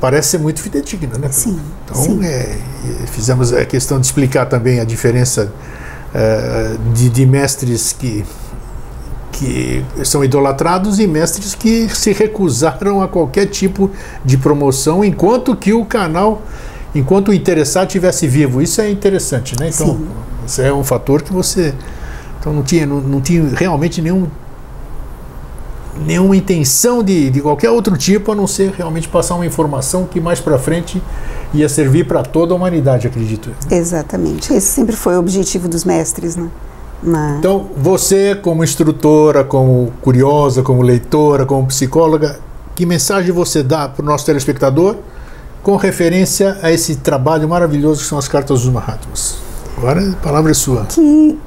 [0.00, 1.28] parece ser muito fidedigna, né?
[1.30, 1.58] Sim.
[1.84, 2.24] Então, sim.
[2.24, 2.56] É,
[3.06, 5.52] fizemos a questão de explicar também a diferença
[6.14, 8.24] é, de, de mestres que
[9.32, 13.90] que são idolatrados e mestres que se recusaram a qualquer tipo
[14.24, 16.42] de promoção enquanto que o canal,
[16.94, 18.60] enquanto o interessado estivesse vivo.
[18.60, 19.70] Isso é interessante, né?
[19.74, 20.08] Então, Sim.
[20.46, 21.74] isso é um fator que você
[22.38, 24.26] então não tinha, não, não tinha realmente nenhum
[26.06, 30.20] nenhuma intenção de, de qualquer outro tipo a não ser realmente passar uma informação que
[30.20, 31.02] mais para frente
[31.52, 33.50] ia servir para toda a humanidade, acredito.
[33.70, 34.52] Exatamente.
[34.52, 36.48] Esse sempre foi o objetivo dos mestres, né?
[37.02, 37.38] Mas...
[37.38, 42.38] Então, você, como instrutora, como curiosa, como leitora, como psicóloga,
[42.74, 44.96] que mensagem você dá para o nosso telespectador
[45.62, 49.38] com referência a esse trabalho maravilhoso que são as cartas dos Mahatmas?
[49.76, 50.86] Agora a palavra é sua.
[50.86, 51.38] Que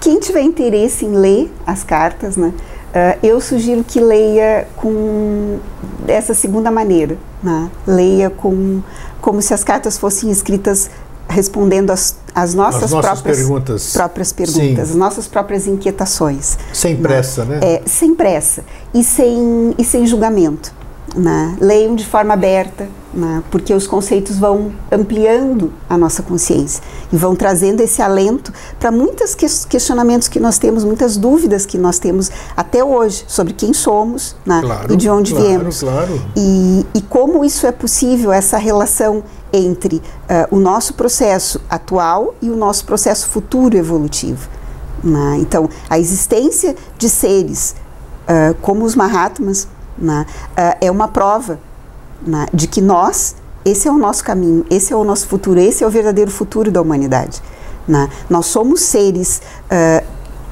[0.00, 5.60] quem tiver interesse em ler as cartas, né, uh, eu sugiro que leia com
[6.04, 7.16] dessa segunda maneira.
[7.42, 7.70] Né?
[7.86, 8.82] Leia com,
[9.20, 10.90] como se as cartas fossem escritas
[11.32, 16.58] respondendo as, as, nossas, as nossas próprias perguntas, próprias perguntas as nossas próprias inquietações.
[16.72, 17.02] Sem né?
[17.02, 17.60] pressa, né?
[17.62, 18.64] É, sem pressa
[18.94, 20.72] e sem, e sem julgamento.
[21.14, 21.56] Né?
[21.60, 23.42] Leiam de forma aberta, né?
[23.50, 26.82] porque os conceitos vão ampliando a nossa consciência
[27.12, 28.50] e vão trazendo esse alento
[28.80, 33.74] para muitos questionamentos que nós temos, muitas dúvidas que nós temos até hoje sobre quem
[33.74, 34.62] somos né?
[34.62, 35.80] claro, e de onde claro, viemos.
[35.80, 36.22] Claro.
[36.34, 40.02] E, e como isso é possível, essa relação entre uh,
[40.50, 44.48] o nosso processo atual e o nosso processo futuro evolutivo.
[45.04, 45.38] Né?
[45.40, 47.74] Então, a existência de seres
[48.22, 51.58] uh, como os Mahatmas né, uh, é uma prova
[52.26, 55.84] né, de que nós, esse é o nosso caminho, esse é o nosso futuro, esse
[55.84, 57.42] é o verdadeiro futuro da humanidade.
[57.86, 58.08] Né?
[58.30, 59.42] Nós somos seres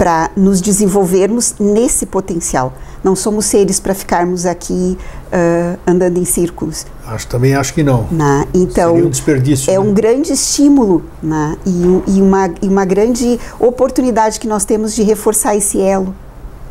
[0.01, 2.73] para nos desenvolvermos nesse potencial.
[3.03, 6.87] Não somos seres para ficarmos aqui uh, andando em círculos.
[7.05, 8.07] Acho, também acho que não.
[8.11, 8.45] Né?
[8.51, 9.69] Então, Seria um desperdício.
[9.69, 9.79] É né?
[9.79, 11.55] um grande estímulo né?
[11.65, 16.15] e, e, uma, e uma grande oportunidade que nós temos de reforçar esse elo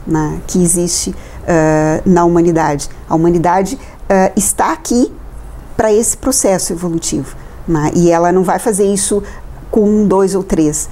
[0.04, 0.40] né?
[0.48, 1.14] que existe
[1.50, 2.88] uh, na humanidade.
[3.08, 5.12] A humanidade uh, está aqui
[5.76, 7.34] para esse processo evolutivo.
[7.66, 7.90] Né?
[7.94, 9.22] E ela não vai fazer isso
[9.70, 10.88] com um, dois ou três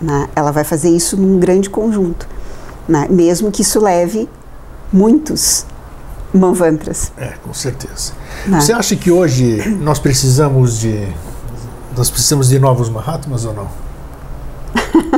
[0.00, 0.28] né?
[0.34, 2.28] Ela vai fazer isso num grande conjunto,
[2.88, 3.06] né?
[3.10, 4.28] mesmo que isso leve
[4.92, 5.66] muitos
[6.32, 7.12] manvantras.
[7.16, 8.12] É, com certeza.
[8.46, 8.60] Não.
[8.60, 11.08] Você acha que hoje nós precisamos de
[11.96, 13.68] nós precisamos de novos Mahatmas ou não?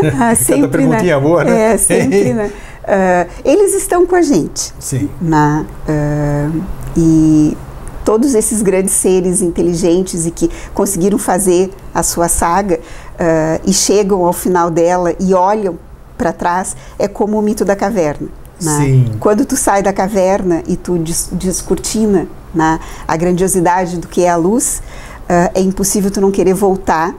[0.20, 1.22] ah, sempre, Cada perguntinha né?
[1.22, 1.74] boa, né?
[1.74, 2.50] É, sempre, né?
[2.84, 4.72] Uh, eles estão com a gente.
[4.78, 5.08] Sim.
[5.22, 6.62] Uh,
[6.96, 7.56] e
[8.04, 14.24] todos esses grandes seres inteligentes e que conseguiram fazer a sua saga uh, e chegam
[14.24, 15.78] ao final dela e olham
[16.16, 18.28] para trás, é como o mito da caverna.
[18.60, 18.78] Né?
[18.78, 19.16] Sim.
[19.18, 22.78] Quando tu sai da caverna e tu des descortina né,
[23.08, 24.80] a grandiosidade do que é a luz,
[25.24, 27.14] uh, é impossível tu não querer voltar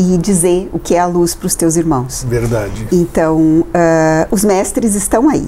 [0.00, 2.24] e dizer o que é a luz para os teus irmãos.
[2.26, 2.88] Verdade.
[2.90, 3.66] Então, uh,
[4.30, 5.46] os mestres estão aí.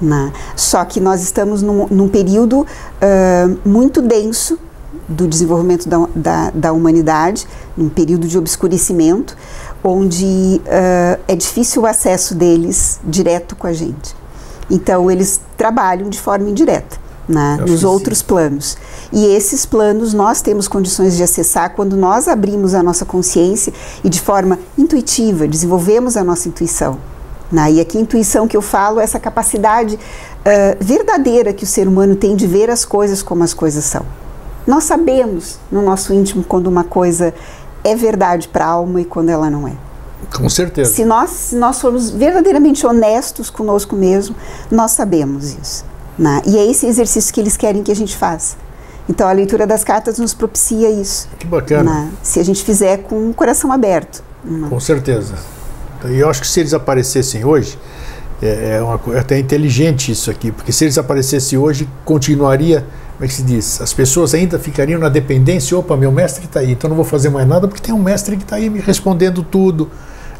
[0.00, 0.30] Né?
[0.54, 4.58] Só que nós estamos num, num período uh, muito denso
[5.08, 9.34] do desenvolvimento da, da, da, humanidade, num período de obscurecimento,
[9.82, 14.14] onde uh, é difícil o acesso deles direto com a gente.
[14.70, 17.07] Então, eles trabalham de forma indireta.
[17.28, 18.24] Né, nos outros sim.
[18.24, 18.78] planos.
[19.12, 23.70] E esses planos nós temos condições de acessar quando nós abrimos a nossa consciência
[24.02, 26.96] e de forma intuitiva desenvolvemos a nossa intuição.
[27.50, 27.72] Né?
[27.72, 32.14] E aqui, intuição que eu falo é essa capacidade uh, verdadeira que o ser humano
[32.14, 34.04] tem de ver as coisas como as coisas são.
[34.66, 37.34] Nós sabemos no nosso íntimo quando uma coisa
[37.82, 39.72] é verdade para a alma e quando ela não é.
[40.36, 40.92] Com certeza.
[40.92, 44.36] Se nós, se nós formos verdadeiramente honestos conosco mesmo,
[44.70, 45.84] nós sabemos isso.
[46.18, 46.42] Né?
[46.46, 48.56] E é esse exercício que eles querem que a gente faça.
[49.08, 51.28] Então a leitura das cartas nos propicia isso.
[51.38, 51.90] Que bacana.
[51.90, 52.10] Né?
[52.22, 54.22] Se a gente fizer com o coração aberto.
[54.44, 54.68] Né?
[54.68, 55.34] Com certeza.
[56.06, 57.78] E eu acho que se eles aparecessem hoje,
[58.42, 62.84] é, é, uma, é até inteligente isso aqui, porque se eles aparecessem hoje, continuaria,
[63.16, 63.80] como é que se diz?
[63.80, 67.30] As pessoas ainda ficariam na dependência, opa, meu mestre está aí, então não vou fazer
[67.30, 69.90] mais nada porque tem um mestre que está aí me respondendo tudo.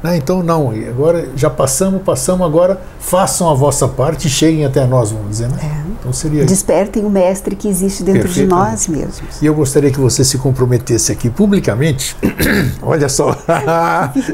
[0.02, 0.16] Né?
[0.16, 5.10] Então, não, agora já passamos, passamos, agora façam a vossa parte e cheguem até nós,
[5.10, 5.48] vamos dizer.
[5.48, 5.58] Né?
[5.62, 5.88] É.
[5.98, 9.42] Então seria Despertem o mestre que existe dentro de nós mesmos.
[9.42, 12.16] E eu gostaria que você se comprometesse aqui publicamente.
[12.80, 13.36] Olha só,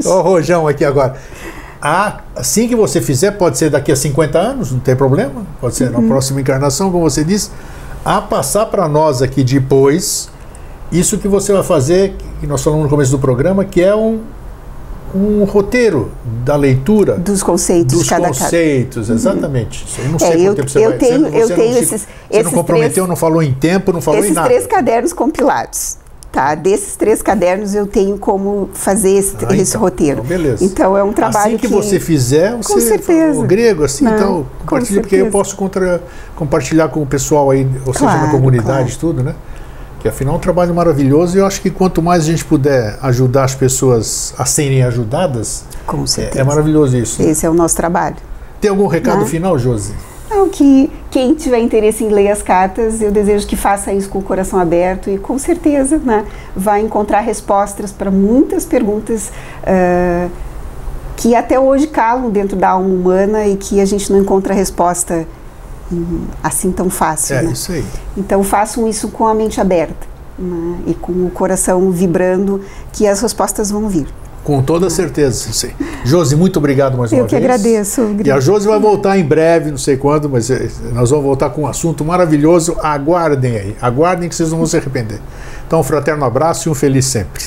[0.05, 1.17] o Rojão aqui agora.
[1.81, 5.75] Ah, assim que você fizer, pode ser daqui a 50 anos, não tem problema, pode
[5.75, 6.01] ser uhum.
[6.01, 7.51] na próxima encarnação, como você disse,
[8.05, 10.31] a passar para nós aqui depois
[10.91, 14.21] isso que você vai fazer, que nós falamos no começo do programa, que é um,
[15.15, 16.11] um roteiro
[16.45, 19.15] da leitura dos conceitos dos cada conceitos uhum.
[19.15, 19.87] exatamente.
[19.99, 22.01] Eu não sei é, eu, você eu vai, tenho você, eu você tenho não, esses
[22.03, 24.49] você esses não comprometeu três, não falou em tempo não falou em nada.
[24.49, 25.99] esses três cadernos compilados
[26.35, 26.57] tá?
[26.57, 30.19] Desses três cadernos eu tenho como fazer esse, ah, esse então, roteiro.
[30.19, 30.65] Então, beleza.
[30.65, 33.39] então é um trabalho assim que, que você fizer você com certeza.
[33.39, 36.03] o grego assim não, então compartilha porque eu posso contra,
[36.35, 38.99] compartilhar com o pessoal aí ou claro, seja na comunidade claro.
[38.99, 39.35] tudo né
[40.05, 42.99] que afinal é um trabalho maravilhoso e eu acho que quanto mais a gente puder
[43.01, 46.41] ajudar as pessoas a serem ajudadas, Com certeza.
[46.41, 47.23] É, é maravilhoso isso.
[47.23, 48.17] Esse é o nosso trabalho.
[48.61, 49.25] Tem algum recado né?
[49.25, 49.95] final, Josi?
[50.29, 54.19] Não, que quem tiver interesse em ler as cartas, eu desejo que faça isso com
[54.19, 59.33] o coração aberto e com certeza né, vai encontrar respostas para muitas perguntas
[59.63, 60.31] uh,
[61.17, 65.27] que até hoje calam dentro da alma humana e que a gente não encontra resposta
[66.43, 67.37] assim tão fácil.
[67.37, 67.53] É né?
[67.53, 67.85] isso aí.
[68.17, 70.07] Então façam isso com a mente aberta
[70.39, 70.79] né?
[70.87, 72.61] e com o coração vibrando,
[72.93, 74.07] que as respostas vão vir.
[74.43, 75.71] Com toda certeza, sim.
[76.05, 77.33] Josi, muito obrigado mais Eu uma vez.
[77.33, 78.15] Eu que agradeço.
[78.23, 81.49] E a Josi vai voltar em breve, não sei quando, mas eh, nós vamos voltar
[81.49, 82.77] com um assunto maravilhoso.
[82.83, 85.19] Aguardem aí, aguardem que vocês não vão se arrepender.
[85.67, 87.43] Então, um fraterno abraço e um feliz sempre.